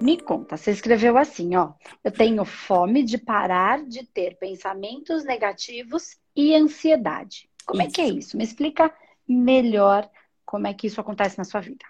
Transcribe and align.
Me 0.00 0.18
conta, 0.18 0.56
você 0.56 0.70
escreveu 0.70 1.18
assim, 1.18 1.54
ó. 1.56 1.74
Eu 2.02 2.10
tenho 2.10 2.44
fome 2.44 3.02
de 3.02 3.18
parar 3.18 3.84
de 3.84 4.04
ter 4.06 4.36
pensamentos 4.38 5.24
negativos 5.24 6.16
e 6.34 6.54
ansiedade. 6.54 7.50
Como 7.66 7.82
isso. 7.82 7.90
é 7.90 7.92
que 7.92 8.00
é 8.00 8.08
isso? 8.08 8.36
Me 8.36 8.44
explica 8.44 8.92
melhor 9.28 10.10
como 10.46 10.66
é 10.66 10.74
que 10.74 10.86
isso 10.86 11.00
acontece 11.00 11.36
na 11.36 11.44
sua 11.44 11.60
vida. 11.60 11.84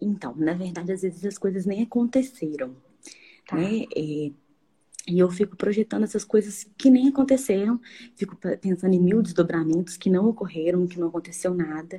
Então, 0.00 0.34
na 0.34 0.54
verdade, 0.54 0.92
às 0.92 1.02
vezes 1.02 1.24
as 1.24 1.38
coisas 1.38 1.66
nem 1.66 1.82
aconteceram. 1.82 2.74
Tá. 3.46 3.56
Né? 3.56 3.84
É, 3.94 4.30
e 5.06 5.18
eu 5.18 5.28
fico 5.28 5.56
projetando 5.56 6.04
essas 6.04 6.24
coisas 6.24 6.64
que 6.78 6.88
nem 6.88 7.08
aconteceram, 7.08 7.80
fico 8.14 8.36
pensando 8.60 8.94
em 8.94 9.00
mil 9.00 9.20
desdobramentos 9.20 9.96
que 9.96 10.08
não 10.08 10.28
ocorreram, 10.28 10.86
que 10.86 10.98
não 10.98 11.08
aconteceu 11.08 11.52
nada. 11.52 11.96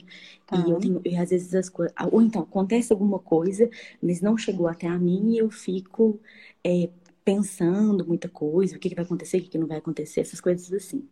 Tá. 0.48 0.58
E 0.58 0.72
eu 0.72 0.80
tenho, 0.80 1.02
e 1.04 1.18
às 1.18 1.30
vezes 1.30 1.54
as 1.54 1.68
coisas. 1.68 1.94
Ou 2.12 2.22
então, 2.22 2.44
acontece 2.44 2.94
alguma 2.94 3.20
coisa, 3.20 3.70
mas 4.02 4.22
não 4.22 4.38
chegou 4.38 4.68
até 4.68 4.88
a 4.88 4.98
mim 4.98 5.34
e 5.34 5.38
eu 5.38 5.50
fico 5.50 6.20
é, 6.64 6.90
pensando 7.26 8.06
muita 8.06 8.30
coisa, 8.30 8.78
o 8.78 8.80
que, 8.80 8.90
que 8.90 8.96
vai 8.96 9.04
acontecer, 9.04 9.38
o 9.38 9.42
que, 9.42 9.50
que 9.50 9.58
não 9.58 9.68
vai 9.68 9.78
acontecer, 9.78 10.22
essas 10.22 10.40
coisas 10.40 10.72
assim. 10.72 11.06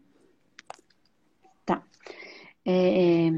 Tá. 1.66 1.84
É... 2.66 3.32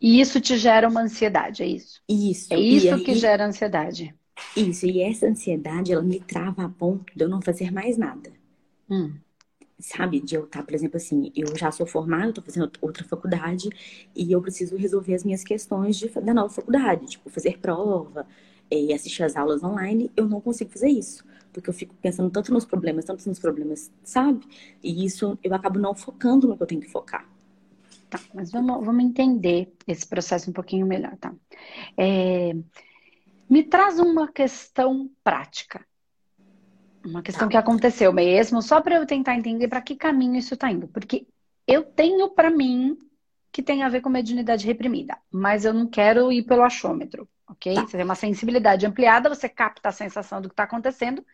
E 0.00 0.20
isso 0.20 0.40
te 0.40 0.56
gera 0.56 0.88
uma 0.88 1.02
ansiedade, 1.02 1.62
é 1.62 1.66
isso? 1.66 2.00
Isso. 2.08 2.52
É 2.52 2.58
isso 2.58 2.94
aí... 2.94 3.04
que 3.04 3.14
gera 3.14 3.46
ansiedade. 3.46 4.14
Isso, 4.56 4.86
e 4.86 5.00
essa 5.00 5.26
ansiedade, 5.26 5.92
ela 5.92 6.02
me 6.02 6.20
trava 6.20 6.64
a 6.64 6.68
ponto 6.68 7.12
de 7.16 7.24
eu 7.24 7.28
não 7.28 7.40
fazer 7.42 7.70
mais 7.70 7.96
nada. 7.96 8.32
Hum. 8.90 9.14
Sabe, 9.80 10.20
de 10.20 10.34
eu 10.34 10.44
estar, 10.44 10.60
tá, 10.60 10.64
por 10.64 10.74
exemplo, 10.74 10.96
assim, 10.96 11.30
eu 11.36 11.56
já 11.56 11.70
sou 11.70 11.86
formada, 11.86 12.30
estou 12.30 12.42
fazendo 12.42 12.70
outra 12.80 13.04
faculdade 13.04 13.68
e 14.14 14.32
eu 14.32 14.42
preciso 14.42 14.76
resolver 14.76 15.14
as 15.14 15.22
minhas 15.22 15.44
questões 15.44 15.96
de, 15.96 16.08
da 16.08 16.34
nova 16.34 16.52
faculdade, 16.52 17.06
tipo, 17.06 17.30
fazer 17.30 17.58
prova 17.58 18.26
e 18.70 18.92
assistir 18.92 19.22
as 19.22 19.36
aulas 19.36 19.62
online, 19.62 20.10
eu 20.16 20.26
não 20.28 20.40
consigo 20.40 20.70
fazer 20.70 20.88
isso. 20.88 21.24
Porque 21.52 21.70
eu 21.70 21.74
fico 21.74 21.94
pensando 22.02 22.28
tanto 22.30 22.52
nos 22.52 22.64
problemas, 22.64 23.04
tanto 23.04 23.26
nos 23.28 23.38
problemas, 23.38 23.90
sabe? 24.02 24.44
E 24.82 25.04
isso 25.04 25.38
eu 25.44 25.54
acabo 25.54 25.78
não 25.78 25.94
focando 25.94 26.48
no 26.48 26.56
que 26.56 26.62
eu 26.62 26.66
tenho 26.66 26.80
que 26.80 26.90
focar. 26.90 27.28
Tá, 28.10 28.20
mas 28.34 28.50
vamos, 28.50 28.84
vamos 28.84 29.04
entender 29.04 29.72
esse 29.86 30.06
processo 30.06 30.50
um 30.50 30.52
pouquinho 30.52 30.86
melhor, 30.86 31.16
tá? 31.18 31.34
É, 31.96 32.54
me 33.48 33.62
traz 33.62 33.98
uma 33.98 34.28
questão 34.28 35.10
prática. 35.24 35.84
Uma 37.04 37.22
questão 37.22 37.48
tá. 37.48 37.52
que 37.52 37.56
aconteceu 37.56 38.12
mesmo, 38.12 38.60
só 38.60 38.80
para 38.80 38.96
eu 38.96 39.06
tentar 39.06 39.34
entender 39.34 39.68
para 39.68 39.80
que 39.80 39.96
caminho 39.96 40.36
isso 40.36 40.54
está 40.54 40.70
indo. 40.70 40.88
Porque 40.88 41.26
eu 41.66 41.82
tenho 41.82 42.28
para 42.28 42.50
mim 42.50 42.98
que 43.50 43.62
tem 43.62 43.82
a 43.82 43.88
ver 43.88 44.02
com 44.02 44.10
mediunidade 44.10 44.66
reprimida, 44.66 45.16
mas 45.30 45.64
eu 45.64 45.72
não 45.72 45.86
quero 45.86 46.30
ir 46.30 46.42
pelo 46.42 46.62
achômetro, 46.62 47.26
ok? 47.48 47.74
Tá. 47.74 47.86
Você 47.86 47.96
tem 47.96 48.04
uma 48.04 48.14
sensibilidade 48.14 48.84
ampliada, 48.84 49.28
você 49.28 49.48
capta 49.48 49.88
a 49.88 49.92
sensação 49.92 50.42
do 50.42 50.48
que 50.48 50.52
está 50.52 50.64
acontecendo, 50.64 51.24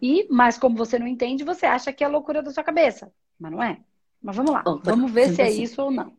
e 0.00 0.26
mas 0.30 0.58
como 0.58 0.76
você 0.76 0.98
não 0.98 1.06
entende, 1.06 1.44
você 1.44 1.66
acha 1.66 1.92
que 1.92 2.02
é 2.02 2.08
loucura 2.08 2.42
da 2.42 2.50
sua 2.50 2.64
cabeça. 2.64 3.12
Mas 3.38 3.52
não 3.52 3.62
é. 3.62 3.78
Mas 4.22 4.36
vamos 4.36 4.52
lá, 4.52 4.62
Bom, 4.62 4.80
vamos 4.82 5.12
ver 5.12 5.34
se 5.34 5.42
é 5.42 5.46
assim, 5.46 5.62
isso 5.62 5.82
ou 5.82 5.90
não. 5.90 6.16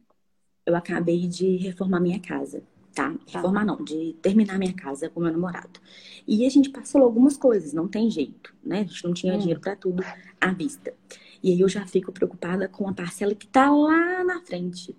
Eu 0.63 0.75
acabei 0.75 1.27
de 1.27 1.57
reformar 1.57 1.99
minha 1.99 2.19
casa 2.19 2.63
tá? 2.95 3.13
Reformar 3.27 3.65
não, 3.65 3.83
de 3.83 4.15
terminar 4.21 4.57
minha 4.57 4.73
casa 4.73 5.09
com 5.09 5.19
meu 5.19 5.31
namorado. 5.31 5.79
E 6.25 6.45
a 6.45 6.49
gente 6.49 6.69
parcelou 6.69 7.05
algumas 7.05 7.35
coisas, 7.35 7.73
não 7.73 7.88
tem 7.88 8.09
jeito, 8.09 8.55
né? 8.63 8.79
A 8.79 8.83
gente 8.83 9.03
não 9.03 9.13
tinha 9.13 9.35
hum. 9.35 9.38
dinheiro 9.38 9.59
para 9.59 9.75
tudo 9.75 10.01
à 10.39 10.51
vista. 10.51 10.93
E 11.43 11.51
aí 11.51 11.59
eu 11.59 11.67
já 11.67 11.85
fico 11.85 12.11
preocupada 12.11 12.69
com 12.69 12.88
a 12.88 12.93
parcela 12.93 13.35
que 13.35 13.45
tá 13.45 13.69
lá 13.69 14.23
na 14.23 14.39
frente. 14.41 14.95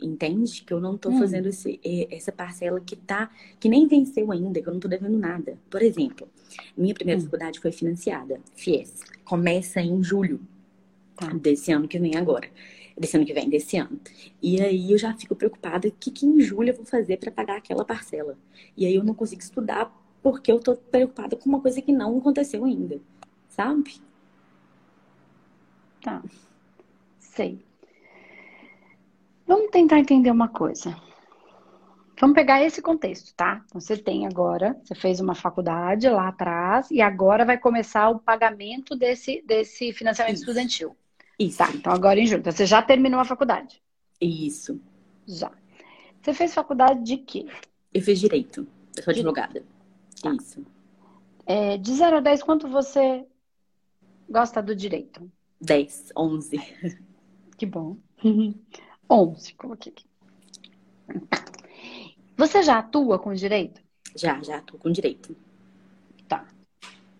Entende? 0.00 0.62
Que 0.62 0.74
eu 0.74 0.80
não 0.80 0.98
tô 0.98 1.08
hum. 1.08 1.18
fazendo 1.18 1.48
esse, 1.48 1.80
essa 2.10 2.30
parcela 2.30 2.80
que 2.80 2.94
tá, 2.94 3.30
que 3.58 3.68
nem 3.68 3.88
venceu 3.88 4.30
ainda, 4.30 4.60
que 4.60 4.68
eu 4.68 4.72
não 4.72 4.80
tô 4.80 4.88
devendo 4.88 5.16
nada. 5.16 5.58
Por 5.70 5.80
exemplo, 5.80 6.28
minha 6.76 6.94
primeira 6.94 7.20
hum. 7.20 7.24
faculdade 7.24 7.58
foi 7.58 7.72
financiada, 7.72 8.40
FIES. 8.54 9.00
Começa 9.24 9.80
em 9.80 10.02
julho 10.02 10.38
tá. 11.16 11.28
desse 11.32 11.72
ano 11.72 11.88
que 11.88 11.98
vem 11.98 12.14
agora 12.14 12.48
desse 12.98 13.16
ano 13.16 13.26
que 13.26 13.32
vem, 13.32 13.48
desse 13.48 13.76
ano. 13.76 14.00
E 14.42 14.60
aí 14.60 14.92
eu 14.92 14.98
já 14.98 15.14
fico 15.14 15.34
preocupada 15.34 15.90
que, 15.90 16.10
que 16.10 16.26
em 16.26 16.40
julho 16.40 16.70
eu 16.70 16.76
vou 16.76 16.84
fazer 16.84 17.18
para 17.18 17.30
pagar 17.30 17.56
aquela 17.56 17.84
parcela. 17.84 18.36
E 18.76 18.86
aí 18.86 18.94
eu 18.94 19.04
não 19.04 19.14
consigo 19.14 19.40
estudar 19.40 19.92
porque 20.22 20.52
eu 20.52 20.60
tô 20.60 20.76
preocupada 20.76 21.36
com 21.36 21.48
uma 21.48 21.60
coisa 21.60 21.82
que 21.82 21.92
não 21.92 22.18
aconteceu 22.18 22.64
ainda, 22.64 23.00
sabe? 23.48 24.00
Tá. 26.00 26.22
Sei. 27.18 27.64
Vamos 29.46 29.70
tentar 29.70 29.98
entender 29.98 30.30
uma 30.30 30.48
coisa. 30.48 30.96
Vamos 32.20 32.36
pegar 32.36 32.62
esse 32.62 32.80
contexto, 32.80 33.34
tá? 33.34 33.62
Então, 33.66 33.80
você 33.80 33.96
tem 33.96 34.26
agora, 34.26 34.78
você 34.84 34.94
fez 34.94 35.18
uma 35.18 35.34
faculdade 35.34 36.08
lá 36.08 36.28
atrás 36.28 36.88
e 36.90 37.00
agora 37.00 37.44
vai 37.44 37.58
começar 37.58 38.10
o 38.10 38.20
pagamento 38.20 38.94
desse, 38.94 39.42
desse 39.44 39.92
financiamento 39.92 40.36
Isso. 40.36 40.44
estudantil. 40.44 40.96
Isso. 41.46 41.58
Tá, 41.58 41.70
então 41.74 41.92
agora 41.92 42.20
em 42.20 42.26
julho. 42.26 42.40
Então 42.40 42.52
você 42.52 42.66
já 42.66 42.80
terminou 42.82 43.20
a 43.20 43.24
faculdade? 43.24 43.82
Isso. 44.20 44.80
Já. 45.26 45.50
Você 46.20 46.32
fez 46.32 46.54
faculdade 46.54 47.02
de 47.02 47.18
quê? 47.18 47.46
Eu 47.92 48.00
fiz 48.00 48.20
direito. 48.20 48.66
Eu 48.96 49.02
sou 49.02 49.12
advogada. 49.12 49.64
Tá. 50.22 50.32
Isso. 50.34 50.64
É, 51.44 51.76
de 51.76 51.92
0 51.94 52.18
a 52.18 52.20
10, 52.20 52.42
quanto 52.42 52.68
você 52.68 53.26
gosta 54.28 54.62
do 54.62 54.74
direito? 54.76 55.30
10, 55.60 56.12
11. 56.16 56.56
Que 57.56 57.66
bom. 57.66 57.96
11, 59.08 59.54
coloquei 59.54 59.92
aqui. 59.92 60.04
Você 62.36 62.62
já 62.62 62.78
atua 62.78 63.20
com 63.20 63.32
direito? 63.32 63.80
Já, 64.16 64.42
já 64.42 64.56
atuo 64.56 64.80
com 64.80 64.90
direito. 64.90 65.36
Tá. 66.26 66.48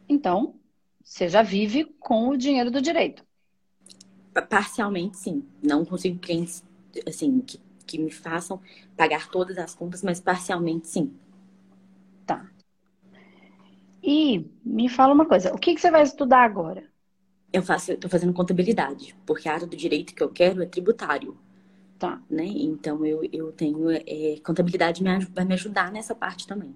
Então, 0.09 0.57
você 1.01 1.29
já 1.29 1.43
vive 1.43 1.85
com 2.01 2.31
o 2.31 2.37
dinheiro 2.37 2.73
do 2.73 2.83
direito? 2.83 3.25
Parcialmente, 4.49 5.17
sim. 5.19 5.45
Não 5.63 5.85
consigo 5.85 6.19
clientes, 6.19 6.63
assim, 7.07 7.41
que, 7.41 7.61
que 7.87 7.99
me 7.99 8.11
façam 8.11 8.61
pagar 8.97 9.29
todas 9.31 9.59
as 9.59 9.75
contas, 9.75 10.03
mas 10.03 10.21
parcialmente, 10.21 10.89
sim. 10.89 11.13
Tá. 12.27 12.47
E 14.03 14.45
me 14.65 14.89
fala 14.89 15.15
uma 15.15 15.27
coisa, 15.27 15.55
o 15.55 15.59
que, 15.59 15.75
que 15.75 15.81
você 15.81 15.91
vai 15.91 16.03
estudar 16.03 16.43
agora? 16.43 16.85
Eu 17.53 17.63
faço, 17.63 17.97
tô 17.99 18.09
fazendo 18.09 18.33
contabilidade, 18.33 19.15
porque 19.27 19.49
a 19.49 19.55
área 19.55 19.67
do 19.67 19.77
direito 19.77 20.15
que 20.15 20.23
eu 20.23 20.31
quero 20.31 20.63
é 20.63 20.67
tributário. 20.67 21.37
Tá. 21.99 22.21
Né? 22.31 22.45
Então 22.47 23.05
eu, 23.07 23.23
eu 23.33 23.53
tenho. 23.53 23.91
É, 23.91 24.37
contabilidade 24.45 25.03
me, 25.03 25.25
vai 25.27 25.45
me 25.45 25.55
ajudar 25.55 25.93
nessa 25.93 26.15
parte 26.15 26.47
também. 26.47 26.75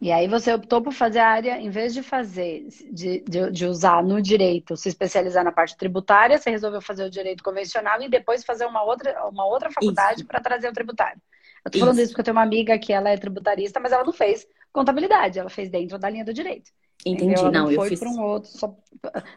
E 0.00 0.12
aí 0.12 0.28
você 0.28 0.52
optou 0.52 0.82
por 0.82 0.92
fazer 0.92 1.20
a 1.20 1.28
área, 1.28 1.58
em 1.58 1.70
vez 1.70 1.94
de 1.94 2.02
fazer, 2.02 2.66
de, 2.92 3.20
de, 3.20 3.50
de, 3.50 3.66
usar 3.66 4.02
no 4.02 4.20
direito, 4.20 4.76
se 4.76 4.88
especializar 4.88 5.44
na 5.44 5.52
parte 5.52 5.76
tributária, 5.76 6.36
você 6.36 6.50
resolveu 6.50 6.80
fazer 6.82 7.04
o 7.04 7.10
direito 7.10 7.42
convencional 7.42 8.02
e 8.02 8.08
depois 8.08 8.44
fazer 8.44 8.66
uma 8.66 8.82
outra, 8.82 9.26
uma 9.28 9.46
outra 9.46 9.70
faculdade 9.70 10.24
para 10.24 10.40
trazer 10.40 10.68
o 10.68 10.72
tributário. 10.72 11.20
Eu 11.64 11.70
tô 11.70 11.78
falando 11.78 11.94
isso. 11.94 12.02
isso 12.02 12.12
porque 12.12 12.20
eu 12.20 12.24
tenho 12.24 12.36
uma 12.36 12.42
amiga 12.42 12.78
que 12.78 12.92
ela 12.92 13.08
é 13.08 13.16
tributarista, 13.16 13.80
mas 13.80 13.92
ela 13.92 14.04
não 14.04 14.12
fez 14.12 14.46
contabilidade, 14.72 15.38
ela 15.38 15.48
fez 15.48 15.70
dentro 15.70 15.98
da 15.98 16.10
linha 16.10 16.24
do 16.24 16.34
direito. 16.34 16.70
Entendi, 17.06 17.34
não, 17.34 17.50
não 17.50 17.72
foi 17.72 17.90
fiz... 17.90 18.00
para 18.00 18.08
um 18.10 18.20
outro, 18.20 18.50
só... 18.50 18.76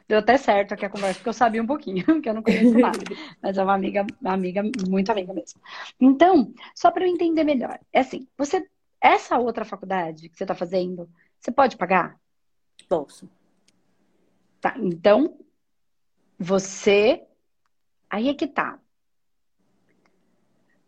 deu 0.08 0.20
até 0.20 0.38
certo 0.38 0.74
aqui 0.74 0.86
a 0.86 0.90
conversa, 0.90 1.16
porque 1.16 1.30
eu 1.30 1.34
sabia 1.34 1.62
um 1.62 1.68
pouquinho, 1.68 2.04
que 2.22 2.30
eu 2.30 2.34
não 2.34 2.44
conheço 2.44 2.78
nada, 2.78 3.00
mas 3.42 3.58
é 3.58 3.64
uma 3.64 3.74
amiga, 3.74 4.06
uma 4.22 4.34
amiga, 4.34 4.64
muito 4.88 5.12
amiga 5.12 5.34
mesmo. 5.34 5.60
Então, 6.00 6.54
só 6.76 6.92
para 6.92 7.06
eu 7.06 7.10
entender 7.10 7.44
melhor, 7.44 7.80
é 7.94 8.00
assim, 8.00 8.28
você 8.38 8.66
essa 9.02 9.38
outra 9.38 9.66
faculdade 9.66 10.30
que 10.30 10.38
você 10.38 10.44
está 10.44 10.56
fazendo, 10.56 11.10
você 11.40 11.52
pode 11.52 11.78
pagar? 11.78 12.20
Posso. 12.88 13.30
Tá, 14.60 14.76
então 14.78 15.38
você. 16.38 17.26
Aí 18.10 18.30
é 18.30 18.34
que 18.34 18.48
tá. 18.48 18.80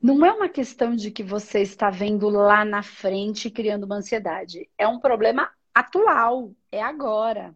Não 0.01 0.25
é 0.25 0.31
uma 0.31 0.47
questão 0.47 0.95
de 0.95 1.11
que 1.11 1.21
você 1.21 1.61
está 1.61 1.89
vendo 1.89 2.29
lá 2.29 2.63
na 2.63 2.81
frente 2.81 3.49
criando 3.49 3.83
uma 3.83 3.97
ansiedade. 3.97 4.69
É 4.77 4.87
um 4.87 4.99
problema 4.99 5.51
atual, 5.73 6.53
é 6.71 6.81
agora. 6.81 7.53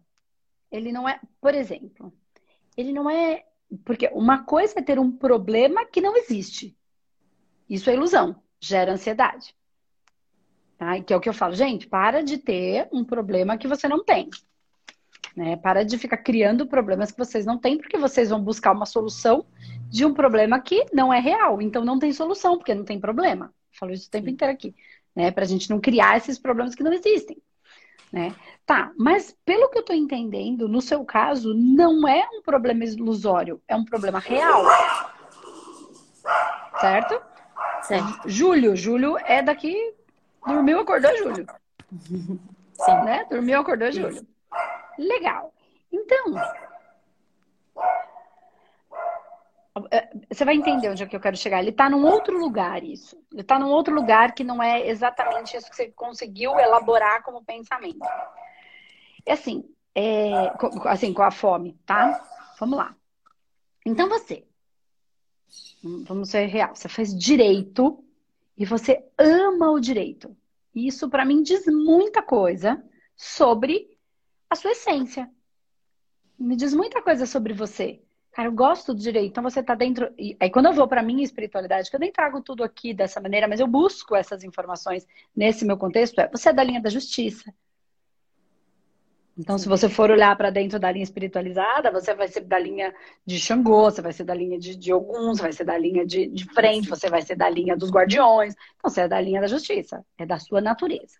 Ele 0.70 0.92
não 0.92 1.08
é, 1.08 1.18
por 1.40 1.54
exemplo, 1.54 2.12
ele 2.76 2.92
não 2.92 3.08
é. 3.08 3.44
Porque 3.84 4.08
uma 4.12 4.44
coisa 4.44 4.74
é 4.78 4.82
ter 4.82 4.98
um 4.98 5.10
problema 5.10 5.86
que 5.86 6.00
não 6.00 6.16
existe. 6.16 6.76
Isso 7.68 7.88
é 7.88 7.94
ilusão, 7.94 8.42
gera 8.60 8.92
ansiedade. 8.92 9.56
Tá? 10.78 11.00
Que 11.00 11.12
é 11.12 11.16
o 11.16 11.20
que 11.20 11.28
eu 11.28 11.34
falo, 11.34 11.54
gente, 11.54 11.86
para 11.86 12.22
de 12.22 12.38
ter 12.38 12.88
um 12.92 13.04
problema 13.04 13.56
que 13.56 13.68
você 13.68 13.88
não 13.88 14.04
tem. 14.04 14.28
Né? 15.36 15.56
Para 15.56 15.84
de 15.84 15.98
ficar 15.98 16.18
criando 16.18 16.66
problemas 16.66 17.10
que 17.10 17.18
vocês 17.18 17.44
não 17.44 17.58
têm, 17.58 17.78
porque 17.78 17.98
vocês 17.98 18.30
vão 18.30 18.40
buscar 18.40 18.72
uma 18.72 18.86
solução 18.86 19.44
de 19.88 20.04
um 20.04 20.14
problema 20.14 20.60
que 20.60 20.86
não 20.92 21.12
é 21.12 21.20
real. 21.20 21.60
Então 21.60 21.84
não 21.84 21.98
tem 21.98 22.12
solução, 22.12 22.56
porque 22.56 22.74
não 22.74 22.84
tem 22.84 23.00
problema. 23.00 23.46
Eu 23.46 23.78
falo 23.78 23.92
isso 23.92 24.08
o 24.08 24.10
tempo 24.10 24.28
inteiro 24.28 24.52
aqui. 24.52 24.74
Né? 25.14 25.30
Para 25.30 25.44
a 25.44 25.46
gente 25.46 25.70
não 25.70 25.80
criar 25.80 26.16
esses 26.16 26.38
problemas 26.38 26.74
que 26.74 26.82
não 26.82 26.92
existem. 26.92 27.36
Né? 28.12 28.34
Tá, 28.64 28.92
mas 28.96 29.36
pelo 29.44 29.68
que 29.68 29.78
eu 29.78 29.80
estou 29.80 29.96
entendendo, 29.96 30.68
no 30.68 30.80
seu 30.80 31.04
caso, 31.04 31.52
não 31.52 32.06
é 32.06 32.24
um 32.32 32.42
problema 32.42 32.84
ilusório, 32.84 33.60
é 33.66 33.74
um 33.74 33.84
problema 33.84 34.20
real. 34.20 34.64
Certo? 36.80 37.20
Certo. 37.82 38.28
Júlio, 38.28 38.76
Júlio 38.76 39.18
é 39.18 39.42
daqui 39.42 39.94
Dormiu, 40.46 40.80
acordou, 40.80 41.16
Júlio? 41.16 41.46
Sim. 42.00 42.94
Né? 43.04 43.24
Dormiu, 43.30 43.60
acordou, 43.60 43.90
Júlio. 43.90 44.26
Legal. 44.98 45.52
Então, 45.90 46.34
é, 49.90 50.08
você 50.32 50.44
vai 50.44 50.54
entender 50.54 50.88
onde 50.88 51.02
é 51.02 51.06
que 51.06 51.16
eu 51.16 51.20
quero 51.20 51.36
chegar. 51.36 51.60
Ele 51.60 51.70
está 51.70 51.90
num 51.90 52.06
outro 52.06 52.38
lugar, 52.38 52.84
isso. 52.84 53.16
Ele 53.32 53.40
está 53.40 53.58
num 53.58 53.70
outro 53.70 53.94
lugar 53.94 54.32
que 54.32 54.44
não 54.44 54.62
é 54.62 54.86
exatamente 54.88 55.56
isso 55.56 55.68
que 55.68 55.76
você 55.76 55.90
conseguiu 55.90 56.58
elaborar 56.60 57.22
como 57.22 57.44
pensamento. 57.44 58.06
É 59.26 59.32
assim, 59.32 59.64
é, 59.94 60.52
assim, 60.84 61.12
com 61.12 61.22
a 61.22 61.30
fome, 61.30 61.78
tá? 61.84 62.24
Vamos 62.58 62.78
lá. 62.78 62.94
Então 63.84 64.08
você, 64.08 64.46
vamos 66.06 66.30
ser 66.30 66.46
real, 66.46 66.74
você 66.74 66.88
faz 66.88 67.16
direito 67.16 68.03
e 68.56 68.64
você 68.64 69.04
ama 69.18 69.70
o 69.70 69.80
direito. 69.80 70.36
Isso 70.74 71.08
para 71.08 71.24
mim 71.24 71.42
diz 71.42 71.66
muita 71.66 72.22
coisa 72.22 72.82
sobre 73.16 73.96
a 74.48 74.56
sua 74.56 74.72
essência. 74.72 75.30
Me 76.38 76.56
diz 76.56 76.74
muita 76.74 77.00
coisa 77.00 77.26
sobre 77.26 77.52
você. 77.52 78.00
Cara, 78.32 78.48
eu 78.48 78.52
gosto 78.52 78.92
do 78.92 79.00
direito. 79.00 79.30
Então 79.30 79.42
você 79.42 79.62
tá 79.62 79.74
dentro. 79.74 80.12
E 80.18 80.36
aí 80.40 80.50
quando 80.50 80.66
eu 80.66 80.72
vou 80.72 80.88
para 80.88 81.02
minha 81.02 81.22
espiritualidade, 81.22 81.88
que 81.88 81.94
eu 81.94 82.00
nem 82.00 82.12
trago 82.12 82.42
tudo 82.42 82.64
aqui 82.64 82.92
dessa 82.92 83.20
maneira, 83.20 83.46
mas 83.46 83.60
eu 83.60 83.66
busco 83.66 84.16
essas 84.16 84.42
informações 84.42 85.06
nesse 85.34 85.64
meu 85.64 85.76
contexto, 85.76 86.20
é 86.20 86.28
você 86.28 86.48
é 86.48 86.52
da 86.52 86.64
linha 86.64 86.82
da 86.82 86.90
justiça. 86.90 87.54
Então, 89.36 89.58
se 89.58 89.68
você 89.68 89.88
for 89.88 90.10
olhar 90.10 90.36
para 90.36 90.50
dentro 90.50 90.78
da 90.78 90.90
linha 90.92 91.02
espiritualizada, 91.02 91.90
você 91.90 92.14
vai 92.14 92.28
ser 92.28 92.42
da 92.42 92.58
linha 92.58 92.94
de 93.26 93.38
Xangô, 93.38 93.90
você 93.90 94.00
vai 94.00 94.12
ser 94.12 94.22
da 94.22 94.34
linha 94.34 94.58
de, 94.58 94.76
de 94.76 94.92
Ogum, 94.92 95.34
você 95.34 95.42
vai 95.42 95.52
ser 95.52 95.64
da 95.64 95.76
linha 95.76 96.06
de, 96.06 96.26
de 96.26 96.44
frente, 96.52 96.88
você 96.88 97.10
vai 97.10 97.20
ser 97.20 97.34
da 97.34 97.48
linha 97.48 97.76
dos 97.76 97.90
guardiões. 97.90 98.54
Então, 98.76 98.90
você 98.90 99.00
é 99.02 99.08
da 99.08 99.20
linha 99.20 99.40
da 99.40 99.48
justiça, 99.48 100.04
é 100.16 100.24
da 100.24 100.38
sua 100.38 100.60
natureza. 100.60 101.18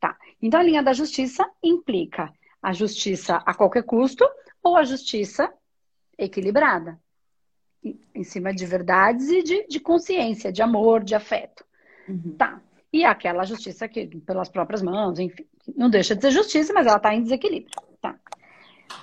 Tá. 0.00 0.16
Então, 0.40 0.58
a 0.58 0.62
linha 0.62 0.82
da 0.82 0.94
justiça 0.94 1.46
implica 1.62 2.32
a 2.62 2.72
justiça 2.72 3.36
a 3.44 3.52
qualquer 3.52 3.82
custo 3.82 4.26
ou 4.62 4.76
a 4.76 4.82
justiça 4.82 5.52
equilibrada, 6.16 6.98
em 8.14 8.24
cima 8.24 8.54
de 8.54 8.64
verdades 8.66 9.28
e 9.28 9.42
de, 9.42 9.66
de 9.66 9.80
consciência, 9.80 10.52
de 10.52 10.62
amor, 10.62 11.02
de 11.02 11.14
afeto. 11.14 11.64
Uhum. 12.08 12.36
Tá. 12.36 12.60
E 12.92 13.04
aquela 13.04 13.44
justiça 13.44 13.88
que, 13.88 14.06
pelas 14.06 14.48
próprias 14.48 14.82
mãos, 14.82 15.18
enfim, 15.18 15.46
não 15.76 15.88
deixa 15.88 16.16
de 16.16 16.22
ser 16.22 16.32
justiça, 16.32 16.72
mas 16.72 16.86
ela 16.86 16.96
está 16.96 17.14
em 17.14 17.22
desequilíbrio. 17.22 17.70
Tá. 18.00 18.18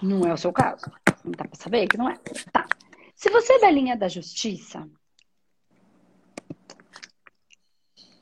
Não 0.04 0.28
é 0.28 0.34
o 0.34 0.38
seu 0.38 0.52
caso. 0.52 0.92
Não 1.24 1.32
dá 1.32 1.46
para 1.46 1.58
saber 1.58 1.88
que 1.88 1.98
não 1.98 2.10
é. 2.10 2.18
Tá. 2.52 2.68
Se 3.16 3.30
você 3.30 3.54
é 3.54 3.60
da 3.60 3.72
linha 3.72 3.96
da 3.96 4.10
justiça, 4.10 4.88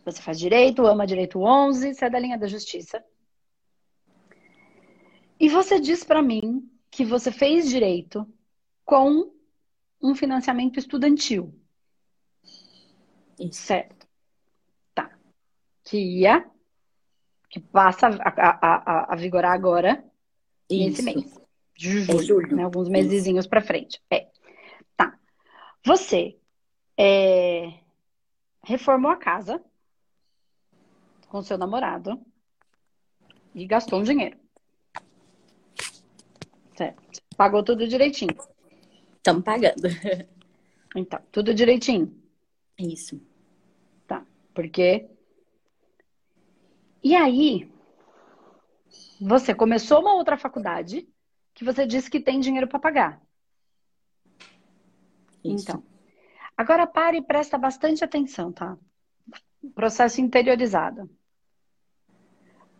você 0.05 0.21
faz 0.21 0.37
direito, 0.37 0.85
ama 0.85 1.07
direito 1.07 1.39
11, 1.39 1.95
você 1.95 2.05
é 2.05 2.09
da 2.11 2.19
linha 2.19 2.37
da 2.37 2.47
justiça. 2.47 3.03
E 5.39 5.49
você 5.49 5.79
diz 5.79 6.03
para 6.03 6.21
mim 6.21 6.69
que 6.91 7.03
você 7.03 7.31
fez 7.31 7.67
direito 7.67 8.25
com 8.85 9.33
um 9.99 10.13
financiamento 10.13 10.77
estudantil. 10.77 11.59
Isso. 13.39 13.61
Certo 13.63 14.04
que 15.85 15.97
ia, 15.97 16.45
que 17.49 17.59
passa 17.59 18.07
a, 18.07 18.29
a, 18.29 19.13
a, 19.13 19.15
vigorar 19.15 19.53
agora, 19.53 20.03
Isso. 20.69 20.89
nesse 20.89 21.01
mês. 21.03 21.39
De 21.77 22.01
julho, 22.01 22.19
é 22.19 22.23
julho. 22.23 22.55
Né? 22.55 22.63
alguns 22.63 22.89
mesezinhos 22.89 23.45
para 23.45 23.61
frente. 23.61 24.01
É. 24.09 24.27
Tá. 24.97 25.17
Você 25.85 26.37
é, 26.97 27.79
reformou 28.63 29.11
a 29.11 29.17
casa 29.17 29.63
com 31.27 31.41
seu 31.41 31.57
namorado 31.57 32.19
e 33.53 33.65
gastou 33.67 33.99
um 33.99 34.03
dinheiro. 34.03 34.37
Certo. 36.75 37.21
Pagou 37.37 37.63
tudo 37.63 37.87
direitinho. 37.87 38.35
Estamos 39.17 39.43
pagando. 39.43 39.83
Então, 40.97 41.19
tudo 41.29 41.53
direitinho. 41.53 42.17
Isso. 42.79 43.21
Tá. 44.07 44.25
Porque 44.53 45.09
e 47.05 47.15
aí, 47.15 47.71
você 49.21 49.53
começou 49.53 50.01
uma 50.01 50.15
outra 50.15 50.35
faculdade 50.35 51.07
que 51.53 51.63
você 51.63 51.85
disse 51.85 52.09
que 52.09 52.19
tem 52.19 52.39
dinheiro 52.39 52.67
para 52.67 52.79
pagar. 52.79 53.21
Isso. 55.43 55.69
Então, 55.69 55.83
agora 56.57 56.87
pare 56.87 57.17
e 57.17 57.21
presta 57.21 57.59
bastante 57.59 58.03
atenção, 58.03 58.51
tá? 58.51 58.75
Processo 59.75 60.19
interiorizado. 60.19 61.07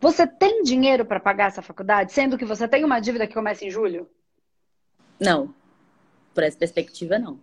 Você 0.02 0.26
tem 0.26 0.64
dinheiro 0.64 1.06
para 1.06 1.20
pagar 1.20 1.50
essa 1.50 1.62
faculdade, 1.62 2.12
sendo 2.12 2.36
que 2.36 2.46
você 2.46 2.68
tem 2.68 2.84
uma 2.84 3.00
dívida 3.00 3.28
que 3.28 3.34
começa 3.36 3.64
em 3.64 3.70
julho? 3.70 4.10
Não. 5.22 5.54
Por 6.34 6.42
essa 6.42 6.58
perspectiva, 6.58 7.20
não. 7.20 7.40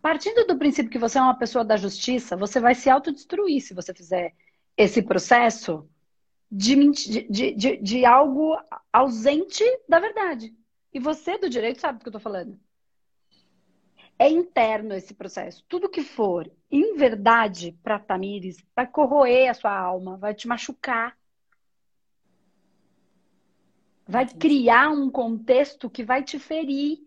Partindo 0.00 0.46
do 0.46 0.56
princípio 0.56 0.90
que 0.90 0.98
você 0.98 1.18
é 1.18 1.20
uma 1.20 1.36
pessoa 1.36 1.62
da 1.62 1.76
justiça, 1.76 2.34
você 2.34 2.58
vai 2.60 2.74
se 2.74 2.88
autodestruir 2.88 3.60
se 3.60 3.74
você 3.74 3.92
fizer 3.92 4.34
esse 4.78 5.02
processo 5.02 5.90
de, 6.50 6.76
de, 6.92 7.52
de, 7.52 7.76
de, 7.78 8.04
algo 8.04 8.56
ausente 8.92 9.64
da 9.88 9.98
verdade. 9.98 10.54
E 10.94 11.00
você 11.00 11.36
do 11.36 11.50
direito 11.50 11.80
sabe 11.80 11.98
do 11.98 12.02
que 12.02 12.08
eu 12.08 12.10
estou 12.16 12.20
falando. 12.20 12.58
É 14.16 14.28
interno 14.28 14.94
esse 14.94 15.12
processo. 15.14 15.64
Tudo 15.68 15.90
que 15.90 16.02
for 16.02 16.50
em 16.70 16.96
verdade 16.96 17.76
para 17.82 17.98
Tamires 17.98 18.64
vai 18.74 18.86
corroer 18.86 19.50
a 19.50 19.54
sua 19.54 19.76
alma, 19.76 20.16
vai 20.16 20.32
te 20.32 20.46
machucar. 20.46 21.18
Vai 24.06 24.26
criar 24.26 24.90
um 24.90 25.10
contexto 25.10 25.90
que 25.90 26.04
vai 26.04 26.22
te 26.22 26.38
ferir. 26.38 27.00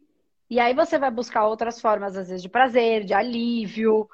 E 0.50 0.60
aí 0.60 0.74
você 0.74 1.00
vai 1.00 1.10
buscar 1.10 1.48
outras 1.48 1.80
formas, 1.80 2.18
às 2.18 2.28
vezes, 2.28 2.44
de 2.44 2.50
prazer, 2.50 3.06
de 3.06 3.14
alívio, 3.14 4.08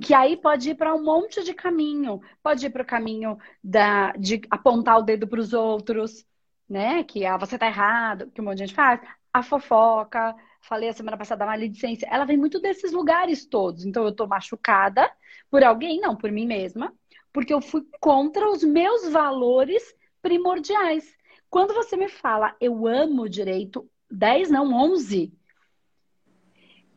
que 0.00 0.14
aí 0.14 0.36
pode 0.36 0.70
ir 0.70 0.74
para 0.76 0.94
um 0.94 1.02
monte 1.02 1.42
de 1.42 1.52
caminho. 1.52 2.20
Pode 2.42 2.66
ir 2.66 2.70
para 2.70 2.82
o 2.82 2.86
caminho 2.86 3.38
da, 3.62 4.12
de 4.12 4.40
apontar 4.50 4.98
o 4.98 5.02
dedo 5.02 5.26
para 5.26 5.40
os 5.40 5.52
outros, 5.52 6.24
né? 6.68 7.02
Que 7.04 7.26
ah, 7.26 7.36
você 7.36 7.58
tá 7.58 7.66
errado, 7.66 8.30
que 8.30 8.40
um 8.40 8.44
monte 8.44 8.58
de 8.58 8.66
gente 8.66 8.74
faz. 8.74 9.00
A 9.32 9.42
fofoca, 9.42 10.34
falei 10.60 10.88
a 10.88 10.92
semana 10.92 11.16
passada 11.16 11.40
da 11.40 11.46
maledicência, 11.46 12.06
ela 12.10 12.24
vem 12.24 12.36
muito 12.36 12.60
desses 12.60 12.92
lugares 12.92 13.46
todos. 13.46 13.84
Então 13.84 14.04
eu 14.04 14.14
tô 14.14 14.26
machucada 14.26 15.10
por 15.50 15.64
alguém, 15.64 16.00
não, 16.00 16.16
por 16.16 16.30
mim 16.30 16.46
mesma, 16.46 16.94
porque 17.32 17.52
eu 17.52 17.60
fui 17.60 17.84
contra 18.00 18.48
os 18.50 18.62
meus 18.62 19.08
valores 19.10 19.82
primordiais. 20.20 21.04
Quando 21.50 21.74
você 21.74 21.96
me 21.96 22.08
fala, 22.08 22.54
eu 22.60 22.86
amo 22.86 23.28
direito, 23.28 23.88
10 24.10 24.50
não, 24.50 24.72
11. 24.72 25.32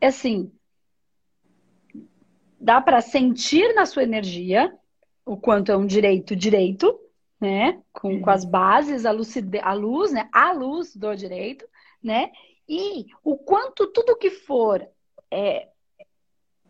É 0.00 0.06
assim, 0.08 0.52
dá 2.60 2.80
para 2.80 3.00
sentir 3.00 3.74
na 3.74 3.86
sua 3.86 4.02
energia 4.02 4.74
o 5.24 5.36
quanto 5.36 5.72
é 5.72 5.76
um 5.76 5.86
direito 5.86 6.36
direito, 6.36 6.98
né? 7.40 7.82
Com, 7.92 8.14
uhum. 8.14 8.22
com 8.22 8.30
as 8.30 8.44
bases, 8.44 9.04
a, 9.04 9.10
lucide, 9.10 9.58
a 9.58 9.72
luz, 9.72 10.12
né? 10.12 10.28
A 10.32 10.52
luz 10.52 10.94
do 10.94 11.14
direito, 11.14 11.66
né? 12.02 12.30
E 12.68 13.06
o 13.22 13.36
quanto 13.36 13.86
tudo 13.88 14.16
que 14.16 14.30
for 14.30 14.86
é, 15.30 15.68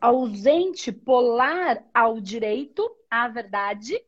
ausente, 0.00 0.92
polar 0.92 1.84
ao 1.92 2.20
direito, 2.20 2.90
à 3.10 3.28
verdade, 3.28 4.02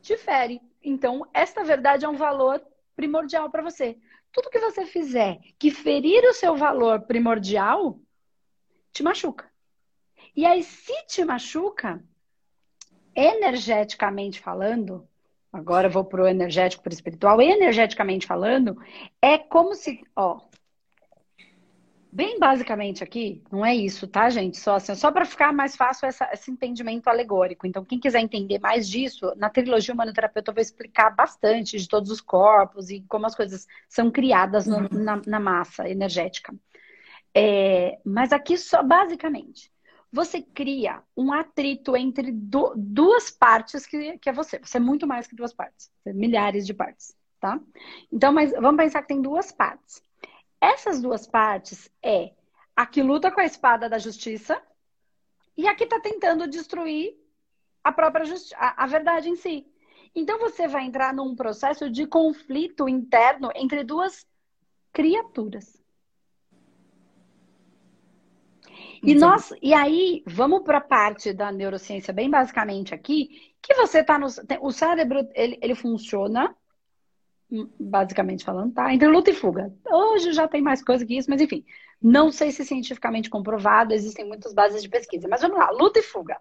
difere. 0.00 0.60
Então, 0.82 1.26
esta 1.32 1.64
verdade 1.64 2.04
é 2.04 2.08
um 2.08 2.16
valor 2.16 2.62
primordial 2.94 3.50
para 3.50 3.62
você. 3.62 3.98
Tudo 4.32 4.50
que 4.50 4.58
você 4.58 4.86
fizer 4.86 5.38
que 5.58 5.70
ferir 5.70 6.22
o 6.24 6.34
seu 6.34 6.56
valor 6.56 7.02
primordial, 7.02 7.98
te 8.92 9.02
machuca. 9.02 9.47
E 10.38 10.46
aí, 10.46 10.62
se 10.62 10.94
te 11.08 11.24
machuca, 11.24 12.00
energeticamente 13.12 14.38
falando, 14.38 15.04
agora 15.52 15.88
eu 15.88 15.90
vou 15.90 16.04
pro 16.04 16.28
energético, 16.28 16.80
pro 16.80 16.92
espiritual, 16.92 17.42
energeticamente 17.42 18.24
falando, 18.24 18.80
é 19.20 19.36
como 19.36 19.74
se, 19.74 20.00
ó, 20.14 20.42
bem 22.12 22.38
basicamente 22.38 23.02
aqui, 23.02 23.42
não 23.50 23.66
é 23.66 23.74
isso, 23.74 24.06
tá, 24.06 24.30
gente? 24.30 24.58
Só 24.58 24.76
assim, 24.76 24.94
só 24.94 25.10
para 25.10 25.24
ficar 25.24 25.52
mais 25.52 25.74
fácil 25.74 26.06
essa, 26.06 26.30
esse 26.32 26.52
entendimento 26.52 27.08
alegórico. 27.08 27.66
Então, 27.66 27.84
quem 27.84 27.98
quiser 27.98 28.20
entender 28.20 28.60
mais 28.60 28.88
disso, 28.88 29.34
na 29.36 29.50
trilogia 29.50 29.92
Humanoterapeuta 29.92 30.52
eu 30.52 30.54
vou 30.54 30.62
explicar 30.62 31.10
bastante 31.10 31.76
de 31.76 31.88
todos 31.88 32.12
os 32.12 32.20
corpos 32.20 32.90
e 32.90 33.04
como 33.08 33.26
as 33.26 33.34
coisas 33.34 33.66
são 33.88 34.08
criadas 34.08 34.68
no, 34.68 34.82
uhum. 34.82 34.88
na, 35.02 35.20
na, 35.26 35.40
massa 35.40 35.88
energética. 35.88 36.54
É, 37.34 37.98
mas 38.04 38.32
aqui 38.32 38.56
só 38.56 38.84
basicamente 38.84 39.76
você 40.12 40.40
cria 40.40 41.02
um 41.16 41.32
atrito 41.32 41.96
entre 41.96 42.32
duas 42.32 43.30
partes 43.30 43.86
que, 43.86 44.18
que 44.18 44.28
é 44.28 44.32
você. 44.32 44.58
Você 44.58 44.78
é 44.78 44.80
muito 44.80 45.06
mais 45.06 45.26
que 45.26 45.36
duas 45.36 45.52
partes. 45.52 45.90
É 46.04 46.12
milhares 46.12 46.66
de 46.66 46.72
partes, 46.72 47.16
tá? 47.38 47.60
Então, 48.10 48.32
mas 48.32 48.52
vamos 48.52 48.82
pensar 48.82 49.02
que 49.02 49.08
tem 49.08 49.20
duas 49.20 49.52
partes. 49.52 50.02
Essas 50.60 51.00
duas 51.00 51.26
partes 51.26 51.90
é 52.02 52.32
a 52.74 52.86
que 52.86 53.02
luta 53.02 53.30
com 53.30 53.40
a 53.40 53.44
espada 53.44 53.88
da 53.88 53.98
justiça 53.98 54.60
e 55.56 55.66
a 55.66 55.74
que 55.74 55.84
está 55.84 56.00
tentando 56.00 56.48
destruir 56.48 57.16
a 57.84 57.92
própria 57.92 58.24
justiça, 58.24 58.56
a, 58.56 58.84
a 58.84 58.86
verdade 58.86 59.28
em 59.28 59.36
si. 59.36 59.66
Então 60.14 60.38
você 60.38 60.66
vai 60.66 60.84
entrar 60.84 61.12
num 61.12 61.36
processo 61.36 61.90
de 61.90 62.06
conflito 62.06 62.88
interno 62.88 63.50
entre 63.54 63.84
duas 63.84 64.26
criaturas. 64.92 65.78
E 69.02 69.14
nós, 69.14 69.52
e 69.62 69.72
aí, 69.74 70.22
vamos 70.26 70.62
para 70.62 70.78
a 70.78 70.82
parte 70.82 71.32
da 71.32 71.52
neurociência 71.52 72.12
bem 72.12 72.28
basicamente 72.30 72.94
aqui, 72.94 73.54
que 73.62 73.74
você 73.74 74.02
tá 74.02 74.18
no 74.18 74.26
o 74.60 74.72
cérebro, 74.72 75.28
ele, 75.34 75.58
ele 75.60 75.74
funciona 75.74 76.54
hum, 77.50 77.68
basicamente 77.78 78.44
falando, 78.44 78.74
tá? 78.74 78.92
Entre 78.92 79.08
luta 79.08 79.30
e 79.30 79.34
fuga. 79.34 79.72
Hoje 79.90 80.32
já 80.32 80.48
tem 80.48 80.62
mais 80.62 80.82
coisa 80.82 81.04
que 81.04 81.16
isso, 81.16 81.30
mas 81.30 81.40
enfim, 81.40 81.64
não 82.00 82.30
sei 82.30 82.50
se 82.50 82.64
cientificamente 82.64 83.30
comprovado, 83.30 83.92
existem 83.92 84.24
muitas 84.24 84.52
bases 84.52 84.82
de 84.82 84.88
pesquisa, 84.88 85.28
mas 85.28 85.42
vamos 85.42 85.58
lá, 85.58 85.70
luta 85.70 85.98
e 85.98 86.02
fuga. 86.02 86.38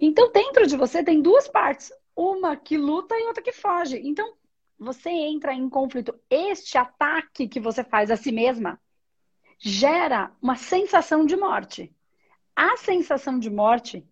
Então, 0.00 0.30
dentro 0.30 0.66
de 0.66 0.76
você 0.76 1.02
tem 1.02 1.20
duas 1.20 1.48
partes, 1.48 1.92
uma 2.14 2.56
que 2.56 2.76
luta 2.76 3.16
e 3.16 3.26
outra 3.26 3.42
que 3.42 3.52
foge. 3.52 4.00
Então, 4.04 4.34
você 4.78 5.10
entra 5.10 5.52
em 5.54 5.68
conflito. 5.68 6.14
Este 6.28 6.76
ataque 6.78 7.48
que 7.48 7.60
você 7.60 7.82
faz 7.84 8.10
a 8.10 8.16
si 8.16 8.32
mesma 8.32 8.80
gera 9.64 10.32
uma 10.42 10.56
sensação 10.56 11.24
de 11.24 11.36
morte. 11.36 11.94
A 12.54 12.76
sensação 12.76 13.38
de 13.38 13.48
morte 13.48 14.04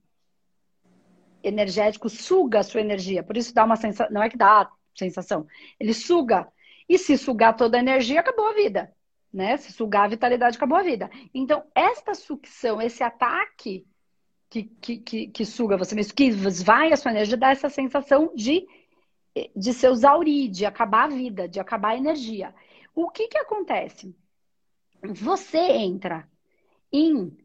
energético 1.42 2.09
suga 2.09 2.61
a 2.61 2.62
sua 2.62 2.80
energia, 2.80 3.23
por 3.23 3.37
isso 3.37 3.52
dá 3.52 3.64
uma 3.64 3.75
sensação, 3.75 4.14
não 4.14 4.23
é 4.23 4.30
que 4.30 4.37
dá 4.37 4.71
sensação, 4.95 5.47
ele 5.78 5.92
suga. 5.92 6.47
E 6.88 6.97
se 6.97 7.19
sugar 7.19 7.57
toda 7.57 7.76
a 7.76 7.80
energia, 7.80 8.21
acabou 8.21 8.49
a 8.49 8.52
vida, 8.52 8.95
né? 9.33 9.57
Se 9.57 9.73
sugar 9.73 10.04
a 10.04 10.09
vitalidade, 10.09 10.57
acabou 10.57 10.78
a 10.78 10.83
vida. 10.83 11.11
Então, 11.35 11.64
esta 11.75 12.14
sucção, 12.14 12.80
esse 12.80 13.02
ataque 13.02 13.87
que, 14.49 14.64
que, 14.80 14.99
que, 14.99 15.26
que 15.28 15.45
suga 15.45 15.76
você 15.76 15.95
mesmo, 15.95 16.14
que 16.14 16.30
vai 16.30 16.92
a 16.92 16.97
sua 16.97 17.11
energia, 17.11 17.37
dá 17.37 17.50
essa 17.50 17.69
sensação 17.69 18.33
de, 18.35 18.66
de 19.54 19.73
se 19.73 19.87
exaurir, 19.87 20.49
de 20.49 20.64
acabar 20.64 21.04
a 21.04 21.09
vida, 21.09 21.49
de 21.49 21.59
acabar 21.59 21.90
a 21.90 21.97
energia. 21.97 22.54
O 22.95 23.09
que 23.11 23.28
que 23.28 23.38
acontece? 23.38 24.14
Você 25.02 25.59
entra 25.59 26.28
em 26.92 27.37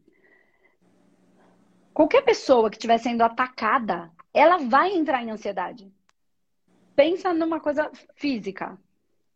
qualquer 1.94 2.22
pessoa 2.22 2.68
que 2.68 2.76
estiver 2.76 2.98
sendo 2.98 3.22
atacada, 3.22 4.12
ela 4.32 4.58
vai 4.58 4.94
entrar 4.94 5.22
em 5.22 5.30
ansiedade. 5.30 5.90
Pensa 6.94 7.32
numa 7.32 7.60
coisa 7.60 7.90
física. 8.16 8.78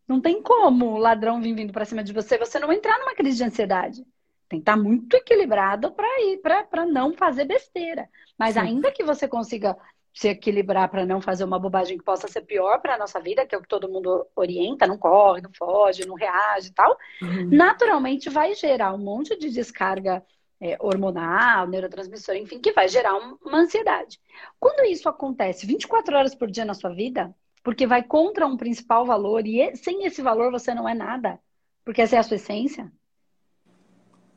Não 0.07 0.19
tem 0.19 0.41
como 0.41 0.87
o 0.87 0.97
ladrão 0.97 1.41
vir 1.41 1.55
vindo 1.55 1.73
para 1.73 1.85
cima 1.85 2.03
de 2.03 2.13
você, 2.13 2.37
você 2.37 2.59
não 2.59 2.71
entrar 2.71 2.99
numa 2.99 3.15
crise 3.15 3.37
de 3.37 3.43
ansiedade. 3.43 4.05
Tem 4.47 4.59
que 4.59 4.63
estar 4.63 4.75
muito 4.75 5.15
equilibrado 5.15 5.91
para 5.91 6.21
ir, 6.21 6.41
para 6.41 6.85
não 6.85 7.13
fazer 7.13 7.45
besteira. 7.45 8.09
Mas 8.37 8.55
Sim. 8.55 8.59
ainda 8.59 8.91
que 8.91 9.03
você 9.03 9.27
consiga 9.27 9.77
se 10.13 10.27
equilibrar 10.27 10.89
para 10.89 11.05
não 11.05 11.21
fazer 11.21 11.43
uma 11.43 11.59
bobagem 11.59 11.97
que 11.97 12.03
possa 12.03 12.27
ser 12.27 12.41
pior 12.41 12.81
para 12.81 12.95
a 12.95 12.97
nossa 12.97 13.19
vida, 13.19 13.45
que 13.45 13.55
é 13.55 13.57
o 13.57 13.61
que 13.61 13.67
todo 13.67 13.89
mundo 13.89 14.27
orienta, 14.35 14.85
não 14.85 14.97
corre, 14.97 15.41
não 15.41 15.51
foge, 15.53 16.05
não 16.05 16.15
reage 16.15 16.69
e 16.69 16.73
tal, 16.73 16.97
uhum. 17.21 17.49
naturalmente 17.49 18.29
vai 18.29 18.53
gerar 18.53 18.93
um 18.93 18.97
monte 18.97 19.37
de 19.37 19.49
descarga 19.49 20.23
é, 20.59 20.77
hormonal, 20.79 21.67
neurotransmissor, 21.67 22.35
enfim, 22.35 22.59
que 22.59 22.71
vai 22.71 22.87
gerar 22.87 23.15
uma 23.15 23.59
ansiedade. 23.59 24.19
Quando 24.59 24.85
isso 24.85 25.09
acontece 25.09 25.65
24 25.65 26.15
horas 26.15 26.35
por 26.35 26.51
dia 26.51 26.65
na 26.65 26.73
sua 26.73 26.91
vida, 26.93 27.33
porque 27.63 27.87
vai 27.87 28.03
contra 28.03 28.45
um 28.45 28.57
principal 28.57 29.05
valor 29.05 29.45
e 29.47 29.75
sem 29.75 30.05
esse 30.05 30.21
valor 30.21 30.51
você 30.51 30.73
não 30.73 30.87
é 30.87 30.93
nada, 30.93 31.39
porque 31.83 32.01
essa 32.01 32.15
é 32.15 32.19
a 32.19 32.23
sua 32.23 32.35
essência, 32.35 32.91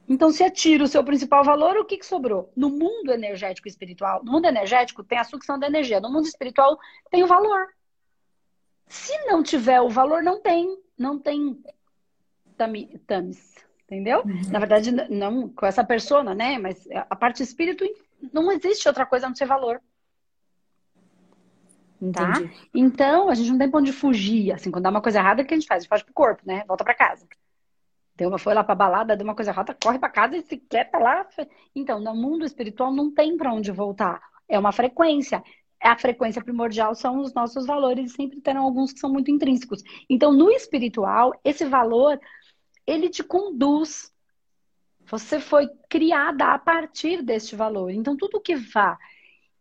então, 0.08 0.30
se 0.30 0.44
atira 0.44 0.84
o 0.84 0.88
seu 0.88 1.02
principal 1.02 1.42
valor, 1.42 1.76
o 1.76 1.84
que, 1.84 1.96
que 1.96 2.06
sobrou? 2.06 2.52
No 2.54 2.68
mundo 2.68 3.10
energético 3.10 3.66
e 3.66 3.70
espiritual, 3.70 4.22
no 4.22 4.32
mundo 4.32 4.46
energético 4.46 5.02
tem 5.02 5.18
a 5.18 5.24
sucção 5.24 5.58
da 5.58 5.66
energia, 5.66 6.00
no 6.00 6.12
mundo 6.12 6.26
espiritual 6.26 6.78
tem 7.10 7.22
o 7.22 7.26
valor. 7.26 7.68
Se 8.86 9.16
não 9.26 9.42
tiver 9.42 9.80
o 9.80 9.88
valor, 9.88 10.22
não 10.22 10.40
tem, 10.40 10.78
não 10.98 11.18
tem 11.18 11.58
tamis, 13.06 13.54
entendeu? 13.84 14.20
Uhum. 14.20 14.50
Na 14.50 14.58
verdade, 14.58 14.92
não 14.92 15.48
com 15.48 15.64
essa 15.64 15.82
persona, 15.82 16.34
né? 16.34 16.58
Mas 16.58 16.86
a 17.08 17.16
parte 17.16 17.42
espírito 17.42 17.84
não 18.32 18.52
existe 18.52 18.86
outra 18.86 19.06
coisa 19.06 19.26
a 19.26 19.28
não 19.30 19.36
ser 19.36 19.46
valor. 19.46 19.80
Tá? 22.12 22.34
Então, 22.74 23.30
a 23.30 23.34
gente 23.34 23.50
não 23.50 23.58
tem 23.58 23.70
pra 23.70 23.80
onde 23.80 23.90
fugir. 23.90 24.52
Assim, 24.52 24.70
quando 24.70 24.84
dá 24.84 24.90
uma 24.90 25.00
coisa 25.00 25.18
errada, 25.18 25.42
o 25.42 25.46
que 25.46 25.54
a 25.54 25.56
gente 25.56 25.66
faz? 25.66 25.78
A 25.78 25.80
gente 25.80 25.88
foge 25.88 26.04
pro 26.04 26.12
corpo, 26.12 26.42
né? 26.44 26.62
Volta 26.68 26.84
para 26.84 26.94
casa. 26.94 27.26
Deu 28.16 28.28
uma, 28.28 28.38
foi 28.38 28.54
lá 28.54 28.62
pra 28.62 28.74
balada, 28.74 29.16
deu 29.16 29.24
uma 29.24 29.34
coisa 29.34 29.50
errada, 29.50 29.76
corre 29.82 29.98
para 29.98 30.08
casa 30.08 30.36
e 30.36 30.42
se 30.42 30.56
quer 30.56 30.90
tá 30.90 30.98
lá. 30.98 31.26
Então, 31.74 31.98
no 31.98 32.14
mundo 32.14 32.44
espiritual 32.44 32.92
não 32.92 33.12
tem 33.12 33.36
para 33.36 33.52
onde 33.52 33.72
voltar. 33.72 34.22
É 34.48 34.58
uma 34.58 34.72
frequência. 34.72 35.42
A 35.82 35.98
frequência 35.98 36.42
primordial 36.42 36.94
são 36.94 37.20
os 37.20 37.34
nossos 37.34 37.66
valores 37.66 38.10
e 38.12 38.14
sempre 38.14 38.40
terão 38.40 38.62
alguns 38.62 38.92
que 38.92 39.00
são 39.00 39.10
muito 39.12 39.30
intrínsecos. 39.30 39.82
Então, 40.08 40.32
no 40.32 40.50
espiritual, 40.50 41.32
esse 41.44 41.64
valor, 41.64 42.18
ele 42.86 43.10
te 43.10 43.22
conduz. 43.22 44.12
Você 45.06 45.40
foi 45.40 45.68
criada 45.90 46.54
a 46.54 46.58
partir 46.58 47.20
deste 47.20 47.56
valor. 47.56 47.90
Então, 47.90 48.16
tudo 48.16 48.40
que 48.40 48.54
vá 48.54 48.96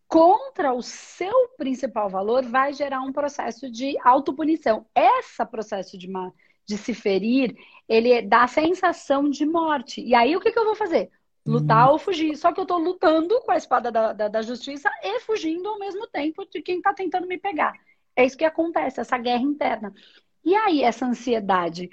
contra 0.07 0.71
o 0.71 0.83
seu 0.83 1.49
principal 1.57 2.07
valor 2.07 2.45
vai 2.45 2.71
gerar 2.71 3.01
um 3.01 3.11
processo 3.11 3.69
de 3.69 3.97
autopunição. 4.03 4.85
Esse 4.95 5.43
processo 5.47 5.97
de, 5.97 6.07
uma, 6.07 6.31
de 6.65 6.77
se 6.77 6.93
ferir, 6.93 7.55
ele 7.87 8.21
dá 8.21 8.43
a 8.43 8.47
sensação 8.47 9.29
de 9.29 9.45
morte. 9.45 10.01
E 10.01 10.15
aí 10.15 10.35
o 10.35 10.39
que, 10.39 10.51
que 10.51 10.59
eu 10.59 10.65
vou 10.65 10.75
fazer? 10.75 11.11
Lutar 11.45 11.87
uhum. 11.87 11.93
ou 11.93 11.99
fugir. 11.99 12.35
Só 12.37 12.53
que 12.53 12.59
eu 12.59 12.65
tô 12.65 12.77
lutando 12.77 13.39
com 13.41 13.51
a 13.51 13.57
espada 13.57 13.91
da, 13.91 14.13
da, 14.13 14.27
da, 14.27 14.41
justiça 14.41 14.89
e 15.01 15.19
fugindo 15.19 15.67
ao 15.67 15.77
mesmo 15.77 16.07
tempo 16.07 16.45
de 16.49 16.61
quem 16.61 16.81
tá 16.81 16.93
tentando 16.93 17.27
me 17.27 17.37
pegar. 17.37 17.73
É 18.15 18.25
isso 18.25 18.37
que 18.37 18.45
acontece, 18.45 19.01
essa 19.01 19.17
guerra 19.17 19.43
interna. 19.43 19.93
E 20.43 20.55
aí, 20.55 20.83
essa 20.83 21.05
ansiedade, 21.05 21.89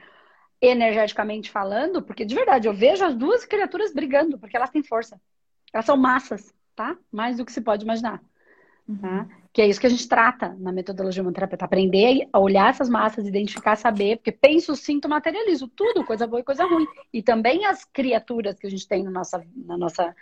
energeticamente 0.61 1.51
falando, 1.51 2.03
porque 2.03 2.25
de 2.25 2.35
verdade 2.35 2.69
eu 2.69 2.75
vejo 2.75 3.05
as 3.05 3.15
duas 3.15 3.45
criaturas 3.45 3.93
brigando, 3.93 4.39
porque 4.39 4.57
elas 4.57 4.71
têm 4.71 4.83
força. 4.83 5.21
Elas 5.73 5.87
são 5.87 5.97
massas, 5.97 6.55
tá? 6.77 6.97
Mais 7.11 7.39
do 7.39 7.45
que 7.45 7.53
se 7.53 7.61
pode 7.61 7.85
imaginar. 7.85 8.23
Tá? 8.99 9.29
Que 9.53 9.63
é 9.63 9.69
isso 9.69 9.81
que 9.81 9.87
a 9.87 9.91
gente 9.91 10.09
trata 10.09 10.57
na 10.59 10.73
metodologia 10.73 11.23
humanterapeuta. 11.23 11.65
Aprender 11.65 12.29
a 12.33 12.39
olhar 12.39 12.71
essas 12.71 12.89
massas, 12.89 13.27
identificar, 13.27 13.77
saber, 13.77 14.17
porque 14.17 14.33
penso, 14.33 14.75
sinto, 14.75 15.09
materializo 15.09 15.69
tudo, 15.69 16.05
coisa 16.05 16.27
boa 16.27 16.41
e 16.41 16.45
coisa 16.45 16.65
ruim. 16.65 16.87
E 17.13 17.23
também 17.23 17.67
as 17.67 17.85
criaturas 17.85 18.59
que 18.59 18.67
a 18.67 18.71
gente 18.71 18.87
tem 18.87 19.05
no 19.05 19.11
nossa, 19.11 19.45
na 19.55 19.77
nossa, 19.77 20.15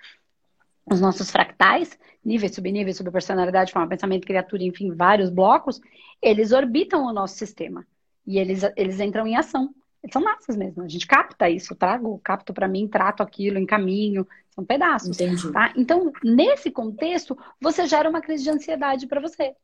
nos 0.88 1.00
nossos 1.00 1.30
fractais, 1.30 1.98
níveis, 2.24 2.54
subníveis, 2.54 2.96
subpersonalidade, 2.96 3.72
forma, 3.72 3.88
pensamento, 3.88 4.26
criatura, 4.26 4.62
enfim, 4.62 4.92
vários 4.94 5.30
blocos, 5.30 5.80
eles 6.20 6.52
orbitam 6.52 7.04
o 7.04 7.12
nosso 7.12 7.36
sistema. 7.36 7.86
E 8.26 8.38
eles, 8.38 8.62
eles 8.76 9.00
entram 9.00 9.26
em 9.26 9.36
ação. 9.36 9.74
São 10.12 10.22
massas 10.22 10.56
mesmo. 10.56 10.82
A 10.82 10.88
gente 10.88 11.06
capta 11.06 11.50
isso, 11.50 11.74
trago, 11.74 12.20
capto 12.22 12.54
para 12.54 12.68
mim, 12.68 12.86
trato 12.86 13.22
aquilo, 13.22 13.58
encaminho, 13.58 14.26
são 14.50 14.64
pedaços. 14.64 15.20
Entendi. 15.20 15.52
Tá? 15.52 15.72
Então, 15.76 16.12
nesse 16.22 16.70
contexto, 16.70 17.36
você 17.60 17.86
gera 17.86 18.08
uma 18.08 18.20
crise 18.20 18.44
de 18.44 18.50
ansiedade 18.50 19.06
para 19.06 19.20
você. 19.20 19.54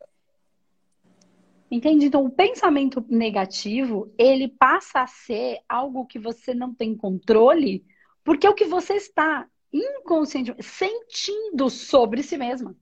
Entende? 1.70 2.06
Então, 2.06 2.24
o 2.24 2.30
pensamento 2.30 3.04
negativo, 3.08 4.12
ele 4.18 4.48
passa 4.48 5.00
a 5.00 5.06
ser 5.06 5.60
algo 5.68 6.06
que 6.06 6.18
você 6.18 6.52
não 6.52 6.74
tem 6.74 6.96
controle, 6.96 7.84
porque 8.22 8.46
é 8.46 8.50
o 8.50 8.54
que 8.54 8.64
você 8.64 8.94
está 8.94 9.46
inconscientemente 9.72 10.62
sentindo 10.62 11.68
sobre 11.70 12.22
si 12.22 12.36
mesma. 12.36 12.76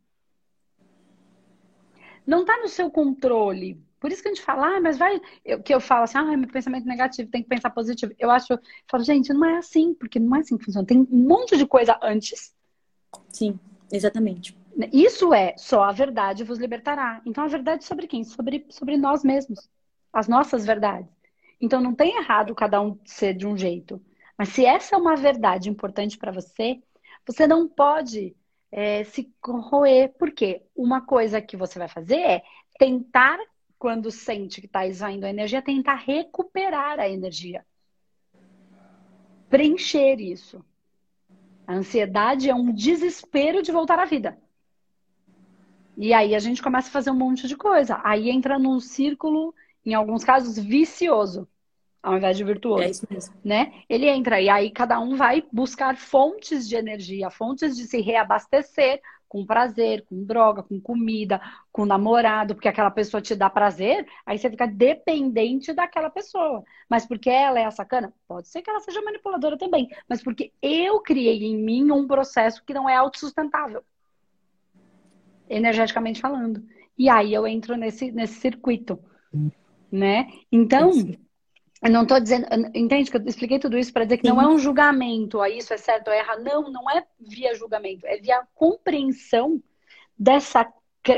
Não 2.26 2.42
está 2.42 2.58
no 2.58 2.68
seu 2.68 2.90
controle. 2.90 3.82
Por 4.02 4.10
isso 4.10 4.20
que 4.20 4.28
a 4.28 4.34
gente 4.34 4.44
fala, 4.44 4.66
ah, 4.66 4.80
mas 4.80 4.98
vai. 4.98 5.20
Eu, 5.44 5.62
que 5.62 5.72
eu 5.72 5.80
falo 5.80 6.02
assim, 6.02 6.18
ah, 6.18 6.36
meu 6.36 6.48
pensamento 6.48 6.84
negativo, 6.84 7.30
tem 7.30 7.40
que 7.40 7.48
pensar 7.48 7.70
positivo. 7.70 8.12
Eu 8.18 8.32
acho, 8.32 8.52
eu 8.52 8.58
falo, 8.90 9.04
gente, 9.04 9.32
não 9.32 9.44
é 9.44 9.58
assim, 9.58 9.94
porque 9.94 10.18
não 10.18 10.34
é 10.36 10.40
assim 10.40 10.58
que 10.58 10.64
funciona. 10.64 10.84
Tem 10.84 10.98
um 10.98 11.06
monte 11.08 11.56
de 11.56 11.64
coisa 11.64 11.96
antes. 12.02 12.52
Sim, 13.28 13.60
exatamente. 13.92 14.58
Isso 14.92 15.32
é 15.32 15.54
só 15.56 15.84
a 15.84 15.92
verdade 15.92 16.42
vos 16.42 16.58
libertará. 16.58 17.22
Então 17.24 17.44
a 17.44 17.46
verdade 17.46 17.84
sobre 17.84 18.08
quem? 18.08 18.24
Sobre, 18.24 18.66
sobre 18.70 18.96
nós 18.96 19.22
mesmos. 19.22 19.70
As 20.12 20.26
nossas 20.26 20.66
verdades. 20.66 21.08
Então 21.60 21.80
não 21.80 21.94
tem 21.94 22.16
errado 22.16 22.56
cada 22.56 22.82
um 22.82 22.98
ser 23.04 23.34
de 23.34 23.46
um 23.46 23.56
jeito. 23.56 24.02
Mas 24.36 24.48
se 24.48 24.66
essa 24.66 24.96
é 24.96 24.98
uma 24.98 25.14
verdade 25.14 25.70
importante 25.70 26.18
para 26.18 26.32
você, 26.32 26.82
você 27.24 27.46
não 27.46 27.68
pode 27.68 28.34
é, 28.72 29.04
se 29.04 29.32
corroer. 29.40 30.12
Porque 30.18 30.64
uma 30.74 31.02
coisa 31.02 31.40
que 31.40 31.56
você 31.56 31.78
vai 31.78 31.86
fazer 31.86 32.18
é 32.18 32.42
tentar 32.80 33.38
quando 33.82 34.12
sente 34.12 34.60
que 34.60 34.68
está 34.68 34.86
esvaindo 34.86 35.26
a 35.26 35.28
energia, 35.28 35.60
tentar 35.60 35.96
recuperar 35.96 37.00
a 37.00 37.08
energia. 37.08 37.66
Preencher 39.50 40.20
isso. 40.20 40.64
A 41.66 41.74
ansiedade 41.74 42.48
é 42.48 42.54
um 42.54 42.72
desespero 42.72 43.60
de 43.60 43.72
voltar 43.72 43.98
à 43.98 44.04
vida. 44.04 44.38
E 45.96 46.14
aí 46.14 46.32
a 46.36 46.38
gente 46.38 46.62
começa 46.62 46.90
a 46.90 46.92
fazer 46.92 47.10
um 47.10 47.16
monte 47.16 47.48
de 47.48 47.56
coisa. 47.56 48.00
Aí 48.04 48.30
entra 48.30 48.56
num 48.56 48.78
círculo, 48.78 49.52
em 49.84 49.94
alguns 49.94 50.22
casos, 50.22 50.56
vicioso, 50.56 51.48
ao 52.00 52.16
invés 52.16 52.36
de 52.36 52.44
virtuoso. 52.44 52.84
É 52.84 52.90
isso 52.90 53.06
mesmo. 53.10 53.34
Né? 53.44 53.82
Ele 53.88 54.08
entra 54.08 54.40
e 54.40 54.48
aí 54.48 54.70
cada 54.70 55.00
um 55.00 55.16
vai 55.16 55.42
buscar 55.50 55.96
fontes 55.96 56.68
de 56.68 56.76
energia, 56.76 57.30
fontes 57.30 57.76
de 57.76 57.82
se 57.88 58.00
reabastecer 58.00 59.02
com 59.32 59.46
prazer, 59.46 60.04
com 60.04 60.22
droga, 60.22 60.62
com 60.62 60.78
comida, 60.78 61.40
com 61.72 61.86
namorado, 61.86 62.54
porque 62.54 62.68
aquela 62.68 62.90
pessoa 62.90 63.22
te 63.22 63.34
dá 63.34 63.48
prazer, 63.48 64.06
aí 64.26 64.36
você 64.36 64.50
fica 64.50 64.66
dependente 64.66 65.72
daquela 65.72 66.10
pessoa. 66.10 66.62
Mas 66.86 67.06
porque 67.06 67.30
ela 67.30 67.58
é 67.58 67.64
a 67.64 67.70
sacana? 67.70 68.12
Pode 68.28 68.48
ser 68.48 68.60
que 68.60 68.68
ela 68.68 68.80
seja 68.80 69.00
manipuladora 69.00 69.56
também, 69.56 69.88
mas 70.06 70.22
porque 70.22 70.52
eu 70.60 71.00
criei 71.00 71.44
em 71.44 71.56
mim 71.56 71.90
um 71.90 72.06
processo 72.06 72.62
que 72.62 72.74
não 72.74 72.86
é 72.86 72.94
autossustentável, 72.94 73.82
energeticamente 75.48 76.20
falando. 76.20 76.62
E 76.98 77.08
aí 77.08 77.32
eu 77.32 77.46
entro 77.46 77.74
nesse, 77.74 78.12
nesse 78.12 78.34
circuito, 78.34 78.98
né? 79.90 80.28
Então, 80.52 80.90
eu 81.82 81.90
não 81.90 82.02
estou 82.02 82.20
dizendo, 82.20 82.46
entende 82.74 83.10
que 83.10 83.16
eu 83.16 83.24
expliquei 83.26 83.58
tudo 83.58 83.76
isso 83.76 83.92
para 83.92 84.04
dizer 84.04 84.18
que 84.18 84.28
Sim. 84.28 84.34
não 84.34 84.40
é 84.40 84.46
um 84.46 84.58
julgamento, 84.58 85.40
a 85.40 85.50
isso 85.50 85.74
é 85.74 85.76
certo 85.76 86.08
ou 86.08 86.14
é 86.14 86.20
errado. 86.20 86.44
Não, 86.44 86.70
não 86.70 86.88
é 86.88 87.04
via 87.18 87.54
julgamento, 87.54 88.06
é 88.06 88.18
via 88.18 88.46
compreensão 88.54 89.60
dessa 90.16 90.72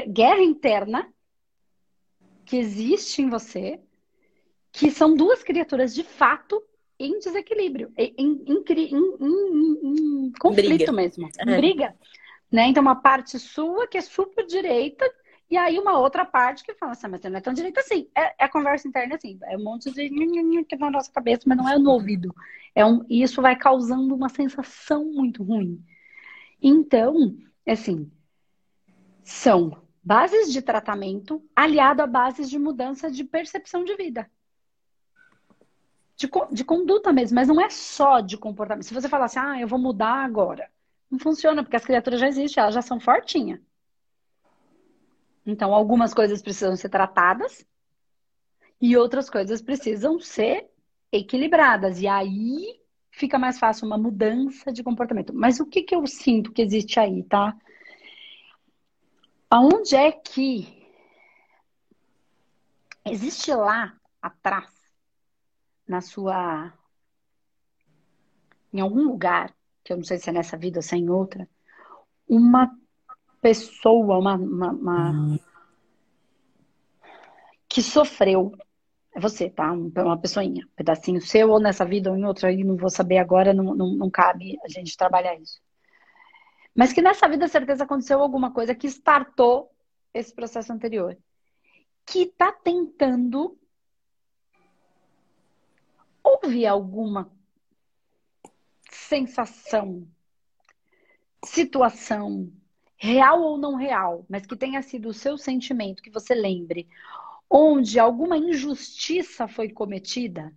guerra 0.08 0.40
interna 0.40 1.12
que 2.46 2.56
existe 2.56 3.20
em 3.20 3.28
você, 3.28 3.78
que 4.72 4.90
são 4.90 5.14
duas 5.14 5.42
criaturas 5.42 5.94
de 5.94 6.02
fato 6.02 6.62
em 6.98 7.18
desequilíbrio, 7.18 7.92
em, 7.96 8.14
em, 8.16 8.44
em, 8.48 10.26
em 10.28 10.32
conflito 10.40 10.76
briga. 10.76 10.92
mesmo, 10.92 11.28
é. 11.38 11.56
briga. 11.56 11.94
Né? 12.50 12.68
Então, 12.68 12.82
uma 12.82 12.96
parte 12.96 13.38
sua 13.38 13.86
que 13.86 13.98
é 13.98 14.00
super 14.00 14.46
direita 14.46 15.04
e 15.50 15.56
aí 15.56 15.78
uma 15.78 15.98
outra 15.98 16.24
parte 16.24 16.64
que 16.64 16.74
fala 16.74 16.92
assim, 16.92 17.06
ah, 17.06 17.10
mas 17.10 17.20
você 17.20 17.28
não 17.28 17.38
é 17.38 17.40
tão 17.40 17.52
direito 17.52 17.78
assim. 17.78 18.08
É, 18.16 18.44
é 18.44 18.48
conversa 18.48 18.88
interna 18.88 19.14
assim, 19.14 19.38
é 19.44 19.56
um 19.56 19.62
monte 19.62 19.90
de 19.90 20.08
que 20.64 20.76
na 20.76 20.90
nossa 20.90 21.12
cabeça, 21.12 21.42
mas 21.46 21.58
não 21.58 21.68
é 21.68 21.78
no 21.78 21.90
ouvido. 21.90 22.34
É 22.74 22.84
um, 22.84 23.04
e 23.08 23.22
isso 23.22 23.40
vai 23.42 23.54
causando 23.56 24.14
uma 24.14 24.28
sensação 24.28 25.04
muito 25.04 25.42
ruim. 25.42 25.84
Então, 26.60 27.36
assim, 27.66 28.10
são 29.22 29.82
bases 30.02 30.52
de 30.52 30.60
tratamento 30.60 31.42
aliado 31.54 32.02
a 32.02 32.06
bases 32.06 32.48
de 32.50 32.58
mudança 32.58 33.10
de 33.10 33.22
percepção 33.22 33.84
de 33.84 33.94
vida. 33.96 34.30
De, 36.16 36.28
de 36.52 36.64
conduta 36.64 37.12
mesmo, 37.12 37.34
mas 37.34 37.48
não 37.48 37.60
é 37.60 37.68
só 37.70 38.20
de 38.20 38.36
comportamento. 38.36 38.86
Se 38.86 38.94
você 38.94 39.08
falar 39.08 39.26
assim, 39.26 39.38
ah, 39.38 39.60
eu 39.60 39.68
vou 39.68 39.78
mudar 39.78 40.24
agora, 40.24 40.70
não 41.10 41.18
funciona, 41.18 41.62
porque 41.62 41.76
as 41.76 41.84
criaturas 41.84 42.20
já 42.20 42.28
existem, 42.28 42.60
elas 42.60 42.74
já 42.74 42.82
são 42.82 42.98
fortinhas. 42.98 43.60
Então, 45.46 45.74
algumas 45.74 46.14
coisas 46.14 46.40
precisam 46.40 46.76
ser 46.76 46.88
tratadas 46.88 47.66
e 48.80 48.96
outras 48.96 49.28
coisas 49.28 49.60
precisam 49.60 50.18
ser 50.18 50.70
equilibradas. 51.12 52.00
E 52.00 52.06
aí 52.06 52.80
fica 53.10 53.38
mais 53.38 53.58
fácil 53.58 53.86
uma 53.86 53.98
mudança 53.98 54.72
de 54.72 54.82
comportamento. 54.82 55.32
Mas 55.34 55.60
o 55.60 55.66
que, 55.66 55.82
que 55.82 55.94
eu 55.94 56.06
sinto 56.06 56.52
que 56.52 56.62
existe 56.62 56.98
aí, 56.98 57.22
tá? 57.22 57.56
Aonde 59.50 59.94
é 59.94 60.10
que 60.10 60.82
existe 63.04 63.54
lá 63.54 63.94
atrás, 64.20 64.72
na 65.86 66.00
sua. 66.00 66.72
em 68.72 68.80
algum 68.80 69.04
lugar, 69.04 69.54
que 69.84 69.92
eu 69.92 69.96
não 69.96 70.04
sei 70.04 70.18
se 70.18 70.30
é 70.30 70.32
nessa 70.32 70.56
vida 70.56 70.78
ou 70.78 70.82
se 70.82 70.94
é 70.94 70.98
em 70.98 71.08
outra, 71.08 71.48
uma 72.26 72.76
pessoa, 73.44 74.18
uma, 74.18 74.36
uma, 74.36 74.70
uma... 74.72 75.40
que 77.68 77.82
sofreu. 77.82 78.56
É 79.14 79.20
você, 79.20 79.50
tá? 79.50 79.70
Uma 79.70 80.18
pessoinha, 80.18 80.64
um 80.64 80.74
pedacinho 80.74 81.20
seu, 81.20 81.50
ou 81.50 81.60
nessa 81.60 81.84
vida 81.84 82.10
ou 82.10 82.16
em 82.16 82.24
outra, 82.24 82.48
aí 82.48 82.64
não 82.64 82.74
vou 82.74 82.88
saber 82.88 83.18
agora, 83.18 83.52
não, 83.52 83.74
não, 83.74 83.88
não 83.92 84.10
cabe 84.10 84.58
a 84.64 84.68
gente 84.68 84.96
trabalhar 84.96 85.36
isso. 85.36 85.60
Mas 86.74 86.94
que 86.94 87.02
nessa 87.02 87.28
vida, 87.28 87.46
certeza, 87.46 87.84
aconteceu 87.84 88.20
alguma 88.20 88.50
coisa 88.50 88.74
que 88.74 88.86
startou 88.86 89.70
esse 90.14 90.34
processo 90.34 90.72
anterior. 90.72 91.14
Que 92.06 92.24
tá 92.24 92.50
tentando 92.50 93.58
ouvir 96.22 96.66
alguma 96.66 97.30
sensação, 98.90 100.08
situação, 101.44 102.50
real 103.04 103.42
ou 103.42 103.58
não 103.58 103.74
real, 103.74 104.24
mas 104.30 104.46
que 104.46 104.56
tenha 104.56 104.80
sido 104.80 105.10
o 105.10 105.12
seu 105.12 105.36
sentimento, 105.36 106.02
que 106.02 106.10
você 106.10 106.34
lembre, 106.34 106.88
onde 107.50 107.98
alguma 107.98 108.38
injustiça 108.38 109.46
foi 109.46 109.68
cometida. 109.68 110.50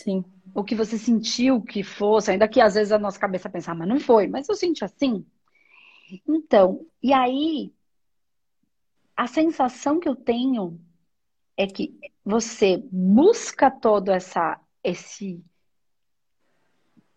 Sim. 0.00 0.24
O 0.54 0.64
que 0.64 0.74
você 0.74 0.96
sentiu 0.96 1.60
que 1.60 1.82
fosse, 1.82 2.30
ainda 2.30 2.48
que 2.48 2.58
às 2.58 2.74
vezes 2.74 2.90
a 2.90 2.98
nossa 2.98 3.18
cabeça 3.18 3.50
pensar, 3.50 3.74
mas 3.74 3.86
não 3.86 4.00
foi, 4.00 4.26
mas 4.26 4.48
eu 4.48 4.54
senti 4.54 4.82
assim. 4.82 5.26
Então, 6.26 6.86
e 7.02 7.12
aí, 7.12 7.70
a 9.14 9.26
sensação 9.26 10.00
que 10.00 10.08
eu 10.08 10.16
tenho 10.16 10.80
é 11.54 11.66
que 11.66 11.94
você 12.24 12.82
busca 12.90 13.70
todo 13.70 14.10
essa, 14.10 14.58
esse 14.82 15.44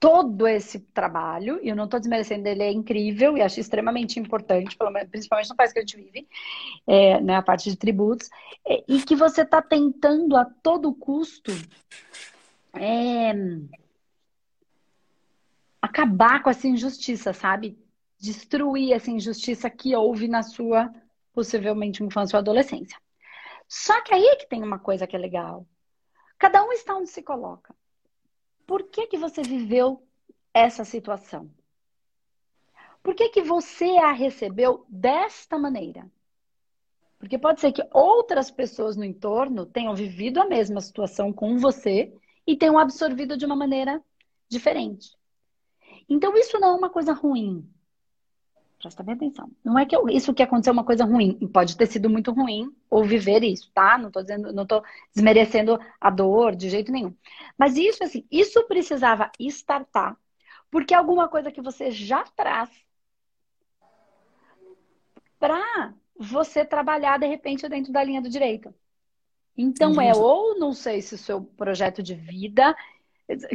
todo 0.05 0.47
esse 0.47 0.79
trabalho, 0.79 1.59
e 1.63 1.69
eu 1.69 1.75
não 1.75 1.85
estou 1.85 1.99
desmerecendo, 1.99 2.47
ele 2.47 2.61
é 2.61 2.71
incrível 2.71 3.35
e 3.35 3.41
acho 3.41 3.59
extremamente 3.59 4.19
importante, 4.19 4.77
principalmente 5.09 5.49
no 5.49 5.55
país 5.55 5.73
que 5.73 5.79
a 5.79 5.81
gente 5.81 5.97
vive, 5.97 6.27
é, 6.85 7.19
né, 7.19 7.35
a 7.35 7.41
parte 7.41 7.71
de 7.71 7.75
tributos, 7.75 8.29
é, 8.63 8.83
e 8.87 9.01
que 9.01 9.15
você 9.15 9.41
está 9.41 9.63
tentando 9.63 10.37
a 10.37 10.45
todo 10.45 10.93
custo 10.93 11.51
é, 12.75 13.33
acabar 15.81 16.43
com 16.43 16.51
essa 16.51 16.67
injustiça, 16.67 17.33
sabe? 17.33 17.75
Destruir 18.19 18.93
essa 18.93 19.09
injustiça 19.09 19.71
que 19.71 19.95
houve 19.95 20.27
na 20.27 20.43
sua, 20.43 20.93
possivelmente, 21.33 22.03
infância 22.03 22.37
ou 22.37 22.41
adolescência. 22.41 22.95
Só 23.67 23.99
que 24.03 24.13
aí 24.13 24.23
é 24.23 24.35
que 24.35 24.47
tem 24.47 24.61
uma 24.61 24.77
coisa 24.77 25.07
que 25.07 25.15
é 25.15 25.19
legal. 25.19 25.65
Cada 26.37 26.63
um 26.63 26.71
está 26.71 26.95
onde 26.95 27.09
se 27.09 27.23
coloca 27.23 27.73
por 28.65 28.83
que, 28.83 29.07
que 29.07 29.17
você 29.17 29.41
viveu 29.41 30.01
essa 30.53 30.83
situação? 30.83 31.49
Por 33.03 33.13
que, 33.13 33.29
que 33.29 33.41
você 33.41 33.97
a 33.97 34.11
recebeu 34.11 34.85
desta 34.89 35.59
maneira? 35.59 36.09
Porque 37.19 37.37
pode 37.37 37.61
ser 37.61 37.71
que 37.71 37.87
outras 37.93 38.49
pessoas 38.51 38.95
no 38.95 39.03
entorno 39.03 39.65
tenham 39.65 39.95
vivido 39.95 40.41
a 40.41 40.47
mesma 40.47 40.81
situação 40.81 41.31
com 41.31 41.57
você 41.57 42.13
e 42.45 42.55
tenham 42.55 42.77
absorvido 42.77 43.37
de 43.37 43.45
uma 43.45 43.55
maneira 43.55 44.03
diferente. 44.49 45.09
Então, 46.09 46.35
isso 46.35 46.59
não 46.59 46.69
é 46.69 46.73
uma 46.73 46.89
coisa 46.89 47.13
ruim. 47.13 47.67
Presta 48.79 49.03
bem 49.03 49.15
atenção. 49.15 49.49
Não 49.63 49.79
é 49.79 49.85
que 49.85 49.95
eu, 49.95 50.07
isso 50.09 50.33
que 50.33 50.43
aconteceu 50.43 50.71
é 50.71 50.73
uma 50.73 50.83
coisa 50.83 51.05
ruim. 51.05 51.33
Pode 51.47 51.75
ter 51.77 51.87
sido 51.87 52.09
muito 52.09 52.31
ruim 52.31 52.71
ou 52.89 53.03
viver 53.03 53.43
isso, 53.43 53.71
tá? 53.73 53.97
Não 53.97 54.11
tô 54.11 54.21
dizendo, 54.21 54.53
não 54.53 54.65
tô 54.65 54.83
desmerecendo 55.13 55.79
a 55.99 56.09
dor 56.09 56.55
de 56.55 56.69
jeito 56.69 56.91
nenhum. 56.91 57.13
Mas 57.57 57.77
isso, 57.77 58.03
assim, 58.03 58.25
isso 58.29 58.63
precisava 58.67 59.31
estartar. 59.39 60.17
Porque 60.69 60.93
é 60.93 60.97
alguma 60.97 61.27
coisa 61.27 61.51
que 61.51 61.61
você 61.61 61.89
já 61.89 62.23
traz 62.35 62.69
para 65.39 65.93
você 66.17 66.65
trabalhar 66.65 67.19
de 67.19 67.27
repente 67.27 67.67
dentro 67.67 67.91
da 67.91 68.03
linha 68.03 68.21
do 68.21 68.29
direito. 68.29 68.73
Então 69.57 70.01
é 70.01 70.13
ou 70.13 70.59
não 70.59 70.73
sei 70.73 71.01
se 71.01 71.15
o 71.15 71.17
seu 71.17 71.41
projeto 71.41 72.03
de 72.03 72.13
vida 72.13 72.75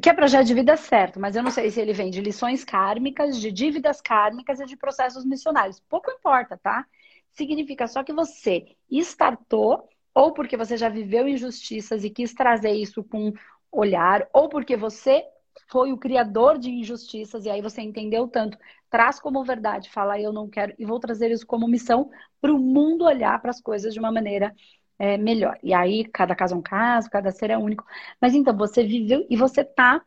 que 0.03 0.11
é 0.11 0.13
projeto 0.13 0.47
de 0.47 0.55
vida 0.55 0.77
certo, 0.77 1.21
mas 1.21 1.37
eu 1.37 1.43
não 1.43 1.51
sei 1.51 1.71
se 1.71 1.81
ele 1.81 1.93
vem 1.93 2.11
de 2.11 2.21
lições 2.21 2.65
kármicas, 2.65 3.41
de 3.41 3.53
dívidas 3.53 4.01
kármicas 4.01 4.61
e 4.61 4.67
de 4.67 4.77
processos 4.77 5.25
missionários. 5.25 5.81
Pouco 5.89 6.11
importa, 6.11 6.59
tá? 6.59 6.85
Significa 7.33 7.87
só 7.87 8.03
que 8.03 8.13
você 8.13 8.67
startou, 8.91 9.89
ou 10.13 10.33
porque 10.33 10.57
você 10.57 10.77
já 10.77 10.89
viveu 10.89 11.29
injustiças 11.29 12.03
e 12.05 12.11
quis 12.11 12.35
trazer 12.35 12.73
isso 12.73 13.05
com 13.05 13.33
olhar, 13.71 14.29
ou 14.33 14.49
porque 14.49 14.77
você 14.77 15.25
foi 15.69 15.93
o 15.93 15.99
criador 15.99 16.59
de 16.59 16.71
injustiças 16.71 17.45
e 17.45 17.51
aí 17.51 17.63
você 17.63 17.81
entendeu 17.81 18.27
tanto, 18.27 18.59
traz 18.91 19.21
como 19.21 19.45
verdade, 19.45 19.91
fala 19.91 20.21
eu 20.21 20.33
não 20.33 20.49
quero 20.49 20.75
e 20.79 20.85
vou 20.85 20.99
trazer 20.99 21.31
isso 21.31 21.47
como 21.47 21.69
missão 21.69 22.11
para 22.41 22.53
o 22.53 22.59
mundo 22.59 23.05
olhar 23.05 23.41
para 23.41 23.51
as 23.51 23.61
coisas 23.61 23.95
de 23.95 24.01
uma 24.01 24.11
maneira 24.11 24.55
é, 25.01 25.17
melhor. 25.17 25.59
E 25.63 25.73
aí, 25.73 26.05
cada 26.05 26.35
caso 26.35 26.55
é 26.55 26.59
um 26.59 26.63
caso, 26.63 27.09
cada 27.09 27.33
ser 27.33 27.49
é 27.49 27.57
único. 27.57 27.87
Mas 28.21 28.35
então, 28.35 28.55
você 28.55 28.85
viveu 28.85 29.27
e 29.31 29.37
você 29.37 29.63
está 29.63 30.05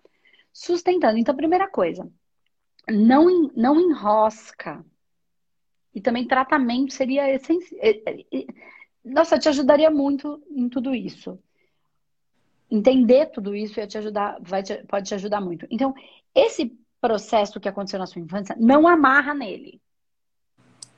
sustentando. 0.54 1.18
Então, 1.18 1.36
primeira 1.36 1.68
coisa, 1.68 2.08
não, 2.88 3.52
não 3.56 3.82
enrosca. 3.82 4.86
E 5.96 6.00
também 6.00 6.28
tratamento 6.28 6.94
seria 6.94 7.28
essencial. 7.34 7.80
É, 7.82 7.90
é, 8.16 8.46
nossa, 9.04 9.40
te 9.40 9.50
ajudaria 9.50 9.90
muito 9.90 10.44
em 10.52 10.70
tudo 10.70 10.94
isso. 10.94 11.40
Entender 12.70 13.32
tudo 13.32 13.56
isso 13.56 13.80
ia 13.80 13.88
te 13.88 13.98
ajudar, 13.98 14.38
vai 14.42 14.62
te, 14.62 14.84
pode 14.84 15.08
te 15.08 15.16
ajudar 15.16 15.42
muito. 15.42 15.66
Então, 15.72 15.96
esse 16.36 16.72
processo 17.02 17.60
que 17.60 17.68
aconteceu 17.68 17.98
na 17.98 18.06
sua 18.06 18.22
infância, 18.22 18.56
não 18.60 18.88
amarra 18.88 19.34
nele. 19.34 19.82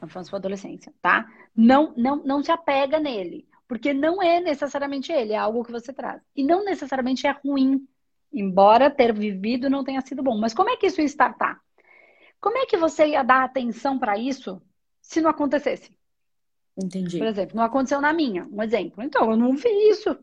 Infância 0.03 0.33
ou 0.33 0.37
adolescência, 0.37 0.93
tá? 1.01 1.31
Não, 1.55 1.93
não, 1.95 2.17
não 2.17 2.43
se 2.43 2.51
apega 2.51 2.99
nele. 2.99 3.47
Porque 3.67 3.93
não 3.93 4.21
é 4.21 4.39
necessariamente 4.39 5.11
ele, 5.11 5.33
é 5.33 5.37
algo 5.37 5.63
que 5.63 5.71
você 5.71 5.91
traz. 5.91 6.21
E 6.35 6.43
não 6.43 6.63
necessariamente 6.63 7.25
é 7.25 7.31
ruim, 7.31 7.87
embora 8.31 8.91
ter 8.91 9.13
vivido 9.13 9.69
não 9.69 9.83
tenha 9.83 10.01
sido 10.01 10.21
bom. 10.21 10.37
Mas 10.37 10.53
como 10.53 10.69
é 10.69 10.77
que 10.77 10.87
isso 10.87 11.01
ia 11.01 11.07
startar? 11.07 11.59
Como 12.39 12.57
é 12.57 12.65
que 12.65 12.77
você 12.77 13.07
ia 13.07 13.23
dar 13.23 13.43
atenção 13.43 13.97
para 13.97 14.17
isso 14.17 14.61
se 15.05 15.21
não 15.21 15.29
acontecesse. 15.29 15.95
Entendi. 16.77 17.17
Por 17.17 17.27
exemplo, 17.27 17.55
não 17.55 17.63
aconteceu 17.63 18.01
na 18.01 18.11
minha, 18.11 18.47
um 18.51 18.61
exemplo. 18.61 19.03
Então, 19.03 19.29
eu 19.31 19.37
não 19.37 19.55
vi 19.55 19.69
isso. 19.89 20.17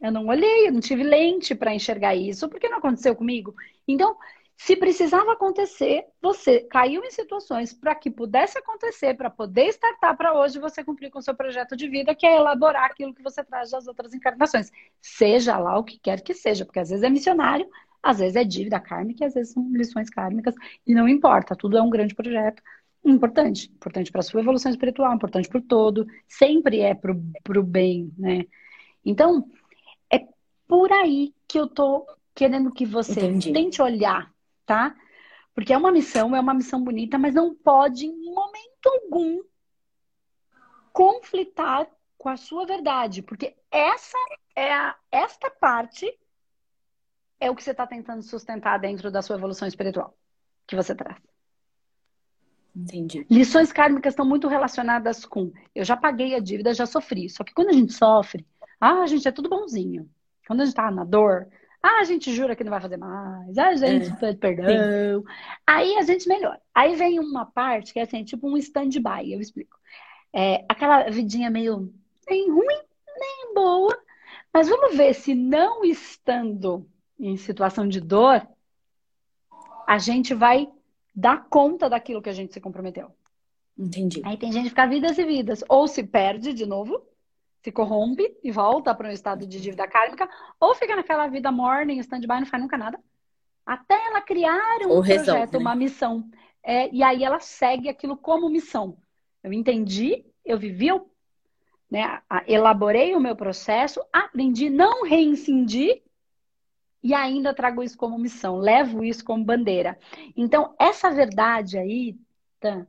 Eu 0.00 0.10
não 0.10 0.26
olhei, 0.26 0.68
eu 0.68 0.72
não 0.72 0.80
tive 0.80 1.02
lente 1.02 1.54
para 1.54 1.74
enxergar 1.74 2.14
isso, 2.14 2.48
porque 2.48 2.68
não 2.68 2.78
aconteceu 2.78 3.14
comigo. 3.14 3.54
Então, 3.86 4.16
se 4.64 4.76
precisava 4.76 5.32
acontecer, 5.32 6.04
você 6.20 6.60
caiu 6.60 7.02
em 7.02 7.10
situações 7.10 7.72
para 7.72 7.96
que 7.96 8.08
pudesse 8.08 8.56
acontecer, 8.56 9.14
para 9.14 9.28
poder 9.28 9.66
startar 9.70 10.16
para 10.16 10.38
hoje 10.38 10.60
você 10.60 10.84
cumprir 10.84 11.10
com 11.10 11.18
o 11.18 11.22
seu 11.22 11.34
projeto 11.34 11.76
de 11.76 11.88
vida, 11.88 12.14
que 12.14 12.24
é 12.24 12.36
elaborar 12.36 12.84
aquilo 12.84 13.12
que 13.12 13.24
você 13.24 13.42
traz 13.42 13.72
das 13.72 13.88
outras 13.88 14.14
encarnações. 14.14 14.70
Seja 15.00 15.58
lá 15.58 15.76
o 15.76 15.82
que 15.82 15.98
quer 15.98 16.20
que 16.20 16.32
seja, 16.32 16.64
porque 16.64 16.78
às 16.78 16.90
vezes 16.90 17.02
é 17.02 17.10
missionário, 17.10 17.68
às 18.00 18.20
vezes 18.20 18.36
é 18.36 18.44
dívida 18.44 18.78
kármica, 18.78 19.26
às 19.26 19.34
vezes 19.34 19.52
são 19.52 19.68
lições 19.72 20.08
kármicas, 20.08 20.54
e 20.86 20.94
não 20.94 21.08
importa, 21.08 21.56
tudo 21.56 21.76
é 21.76 21.82
um 21.82 21.90
grande 21.90 22.14
projeto. 22.14 22.62
Importante, 23.04 23.68
importante 23.68 24.12
para 24.12 24.20
a 24.20 24.22
sua 24.22 24.42
evolução 24.42 24.70
espiritual, 24.70 25.12
importante 25.12 25.48
para 25.48 25.58
o 25.58 25.62
todo, 25.62 26.06
sempre 26.28 26.78
é 26.78 26.94
para 26.94 27.10
o 27.10 27.64
bem, 27.64 28.12
né? 28.16 28.44
Então, 29.04 29.44
é 30.08 30.24
por 30.68 30.92
aí 30.92 31.34
que 31.48 31.58
eu 31.58 31.66
tô 31.66 32.06
querendo 32.32 32.70
que 32.70 32.86
você 32.86 33.26
Entendi. 33.26 33.52
tente 33.52 33.82
olhar 33.82 34.32
tá? 34.66 34.94
Porque 35.54 35.72
é 35.72 35.76
uma 35.76 35.92
missão, 35.92 36.34
é 36.34 36.40
uma 36.40 36.54
missão 36.54 36.82
bonita, 36.82 37.18
mas 37.18 37.34
não 37.34 37.54
pode, 37.54 38.06
em 38.06 38.32
momento 38.32 38.86
algum, 38.86 39.42
conflitar 40.92 41.86
com 42.16 42.28
a 42.28 42.36
sua 42.36 42.64
verdade. 42.64 43.22
Porque 43.22 43.54
essa 43.70 44.16
é 44.56 44.72
a, 44.72 44.96
esta 45.10 45.50
parte 45.50 46.06
é 47.38 47.50
o 47.50 47.56
que 47.56 47.62
você 47.62 47.72
está 47.72 47.86
tentando 47.86 48.22
sustentar 48.22 48.78
dentro 48.78 49.10
da 49.10 49.20
sua 49.20 49.36
evolução 49.36 49.66
espiritual 49.66 50.16
que 50.66 50.76
você 50.76 50.94
traz. 50.94 51.20
Entendi. 52.74 53.26
Lições 53.30 53.70
kármicas 53.70 54.12
estão 54.12 54.24
muito 54.24 54.48
relacionadas 54.48 55.26
com 55.26 55.52
eu 55.74 55.84
já 55.84 55.96
paguei 55.96 56.34
a 56.34 56.40
dívida, 56.40 56.72
já 56.72 56.86
sofri. 56.86 57.28
Só 57.28 57.44
que 57.44 57.52
quando 57.52 57.68
a 57.68 57.72
gente 57.72 57.92
sofre, 57.92 58.46
ah, 58.80 59.02
a 59.02 59.06
gente 59.06 59.28
é 59.28 59.32
tudo 59.32 59.50
bonzinho. 59.50 60.08
Quando 60.46 60.62
a 60.62 60.64
gente 60.64 60.74
tá 60.74 60.90
na 60.90 61.04
dor, 61.04 61.48
ah, 61.82 61.98
a 62.00 62.04
gente 62.04 62.32
jura 62.32 62.54
que 62.54 62.62
não 62.62 62.70
vai 62.70 62.80
fazer 62.80 62.96
mais. 62.96 63.58
Ah, 63.58 63.68
a 63.68 63.74
gente 63.74 64.08
é. 64.08 64.14
pede 64.14 64.38
perdão. 64.38 64.66
Sim. 64.66 65.26
Aí 65.66 65.96
a 65.96 66.02
gente 66.02 66.28
melhora. 66.28 66.60
Aí 66.72 66.94
vem 66.94 67.18
uma 67.18 67.44
parte 67.44 67.92
que 67.92 67.98
é 67.98 68.02
assim, 68.02 68.22
tipo 68.22 68.48
um 68.48 68.56
stand-by, 68.56 69.32
eu 69.32 69.40
explico. 69.40 69.76
É, 70.32 70.64
aquela 70.68 71.10
vidinha 71.10 71.50
meio 71.50 71.92
nem 72.28 72.48
ruim, 72.50 72.80
nem 73.18 73.54
boa. 73.54 73.98
Mas 74.52 74.68
vamos 74.68 74.96
ver 74.96 75.14
se 75.14 75.34
não 75.34 75.84
estando 75.84 76.86
em 77.18 77.36
situação 77.36 77.88
de 77.88 78.00
dor, 78.00 78.46
a 79.86 79.98
gente 79.98 80.34
vai 80.34 80.68
dar 81.14 81.44
conta 81.48 81.90
daquilo 81.90 82.22
que 82.22 82.28
a 82.28 82.34
gente 82.34 82.52
se 82.52 82.60
comprometeu. 82.60 83.10
Entendi. 83.76 84.22
Aí 84.24 84.36
tem 84.36 84.52
gente 84.52 84.64
que 84.64 84.70
fica 84.70 84.86
vidas 84.86 85.18
e 85.18 85.24
vidas. 85.24 85.64
Ou 85.68 85.88
se 85.88 86.02
perde 86.02 86.52
de 86.52 86.64
novo, 86.64 87.02
se 87.62 87.70
corrompe 87.70 88.36
e 88.42 88.50
volta 88.50 88.94
para 88.94 89.08
um 89.08 89.12
estado 89.12 89.46
de 89.46 89.60
dívida 89.60 89.86
kármica, 89.86 90.28
ou 90.58 90.74
fica 90.74 90.96
naquela 90.96 91.28
vida 91.28 91.52
morning, 91.52 91.98
stand-by, 92.00 92.40
não 92.40 92.46
faz 92.46 92.62
nunca 92.62 92.76
nada, 92.76 92.98
até 93.64 93.94
ela 94.06 94.20
criar 94.20 94.78
um 94.82 94.90
ou 94.90 94.96
projeto, 94.96 95.18
resolve, 95.18 95.52
né? 95.52 95.58
uma 95.58 95.74
missão. 95.74 96.28
É, 96.62 96.92
e 96.92 97.02
aí 97.02 97.22
ela 97.22 97.38
segue 97.38 97.88
aquilo 97.88 98.16
como 98.16 98.48
missão. 98.48 98.96
Eu 99.42 99.52
entendi, 99.52 100.24
eu 100.44 100.58
vivi, 100.58 100.88
eu, 100.88 101.08
né, 101.88 102.20
elaborei 102.46 103.14
o 103.14 103.20
meu 103.20 103.36
processo, 103.36 104.00
aprendi, 104.12 104.68
não 104.68 105.04
reincidi 105.04 106.02
e 107.02 107.14
ainda 107.14 107.54
trago 107.54 107.82
isso 107.82 107.96
como 107.96 108.18
missão, 108.18 108.58
levo 108.58 109.04
isso 109.04 109.24
como 109.24 109.44
bandeira. 109.44 109.98
Então, 110.36 110.74
essa 110.78 111.10
verdade 111.10 111.78
aí, 111.78 112.16
Tan, 112.60 112.86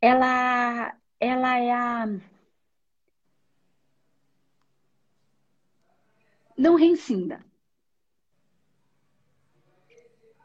ela, 0.00 0.94
ela 1.20 1.58
é 1.58 1.72
a 1.72 2.08
não 6.56 6.74
reincinda. 6.76 7.40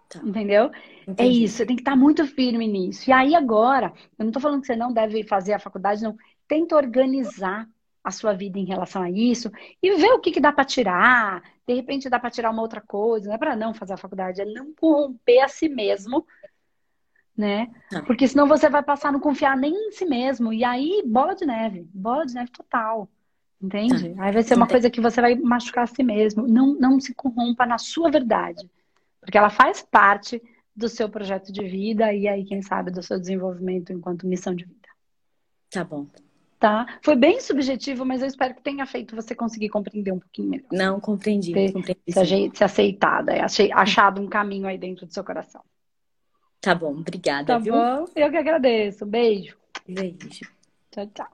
Tá. 0.10 0.20
Entendeu? 0.24 0.72
É 1.08 1.12
Entendi. 1.12 1.22
É 1.22 1.28
isso, 1.28 1.58
você 1.58 1.66
tem 1.66 1.76
que 1.76 1.82
estar 1.82 1.96
muito 1.96 2.26
firme 2.26 2.68
nisso. 2.68 3.10
E 3.10 3.14
aí 3.14 3.36
agora, 3.36 3.94
eu 4.18 4.24
não 4.24 4.28
estou 4.28 4.42
falando 4.42 4.62
que 4.62 4.68
você 4.68 4.76
não 4.76 4.94
deve 4.94 5.24
fazer 5.24 5.54
a 5.54 5.60
faculdade, 5.60 6.04
não. 6.04 6.16
Tenta 6.48 6.76
organizar 6.76 7.68
a 8.04 8.12
sua 8.12 8.34
vida 8.34 8.58
em 8.58 8.64
relação 8.64 9.04
a 9.04 9.12
isso 9.12 9.52
e 9.84 9.96
ver 9.98 10.14
o 10.14 10.20
que, 10.20 10.32
que 10.32 10.40
dá 10.40 10.52
para 10.52 10.64
tirar. 10.64 11.44
De 11.68 11.74
repente 11.74 12.10
dá 12.10 12.18
para 12.18 12.32
tirar 12.32 12.52
uma 12.52 12.62
outra 12.62 12.80
coisa, 12.80 13.28
não 13.28 13.36
é 13.36 13.38
para 13.38 13.56
não 13.56 13.74
fazer 13.74 13.94
a 13.94 13.98
faculdade, 13.98 14.40
é 14.40 14.46
não 14.46 14.74
corromper 14.74 15.44
a 15.44 15.50
si 15.50 15.68
mesmo, 15.68 16.26
né? 17.36 17.70
Tá. 17.90 18.02
Porque 18.04 18.26
senão 18.26 18.48
você 18.48 18.70
vai 18.70 18.82
passar 18.82 19.10
a 19.10 19.12
não 19.12 19.20
confiar 19.20 19.58
nem 19.58 19.74
em 19.74 19.92
si 19.92 20.06
mesmo. 20.06 20.54
E 20.54 20.64
aí, 20.64 21.04
bola 21.06 21.36
de 21.36 21.46
neve, 21.46 21.86
bola 21.94 22.26
de 22.26 22.34
neve 22.34 22.50
total. 22.50 23.10
Entende? 23.62 24.14
Tá. 24.14 24.24
Aí 24.24 24.32
vai 24.32 24.44
ser 24.44 24.56
uma 24.56 24.68
coisa 24.68 24.90
que 24.90 25.02
você 25.02 25.20
vai 25.20 25.36
machucar 25.36 25.84
a 25.84 25.88
si 25.88 26.04
mesmo. 26.04 26.48
Não, 26.48 26.74
não 26.76 27.00
se 27.00 27.14
corrompa 27.14 27.66
na 27.66 27.78
sua 27.78 28.10
verdade. 28.10 28.70
Porque 29.20 29.38
ela 29.38 29.50
faz 29.50 29.82
parte 29.82 30.42
do 30.76 30.88
seu 30.88 31.10
projeto 31.10 31.52
de 31.52 31.64
vida 31.64 32.14
e 32.14 32.28
aí, 32.28 32.46
quem 32.46 32.62
sabe, 32.62 32.92
do 32.92 33.02
seu 33.02 33.20
desenvolvimento 33.20 33.92
enquanto 33.92 34.28
missão 34.28 34.54
de 34.54 34.64
vida. 34.64 34.88
Tá 35.72 35.84
bom. 35.84 36.06
Tá? 36.60 37.00
Foi 37.04 37.16
bem 37.16 37.40
subjetivo, 37.40 38.06
mas 38.06 38.22
eu 38.22 38.28
espero 38.28 38.56
que 38.56 38.62
tenha 38.62 38.86
feito 38.86 39.16
você 39.16 39.36
conseguir 39.36 39.70
compreender 39.70 40.12
um 40.12 40.20
pouquinho 40.20 40.50
melhor. 40.50 40.68
Não, 40.72 41.00
compreendi. 41.00 41.54
Ter, 41.54 41.72
compreendi 41.72 42.02
se, 42.12 42.52
se 42.58 42.64
aceitada, 42.64 43.44
achei, 43.44 43.72
achado 43.72 44.22
um 44.22 44.28
caminho 44.28 44.68
aí 44.68 44.78
dentro 44.78 45.06
do 45.06 45.14
seu 45.14 45.24
coração. 45.24 45.62
Tá 46.60 46.74
bom, 46.74 46.92
obrigada. 46.92 47.46
Tá 47.46 47.60
viu? 47.60 47.74
bom? 47.74 48.06
Eu 48.16 48.32
que 48.32 48.38
agradeço. 48.38 49.06
Beijo. 49.06 49.56
Beijo. 49.88 50.48
Tchau, 50.92 51.08
tchau. 51.14 51.28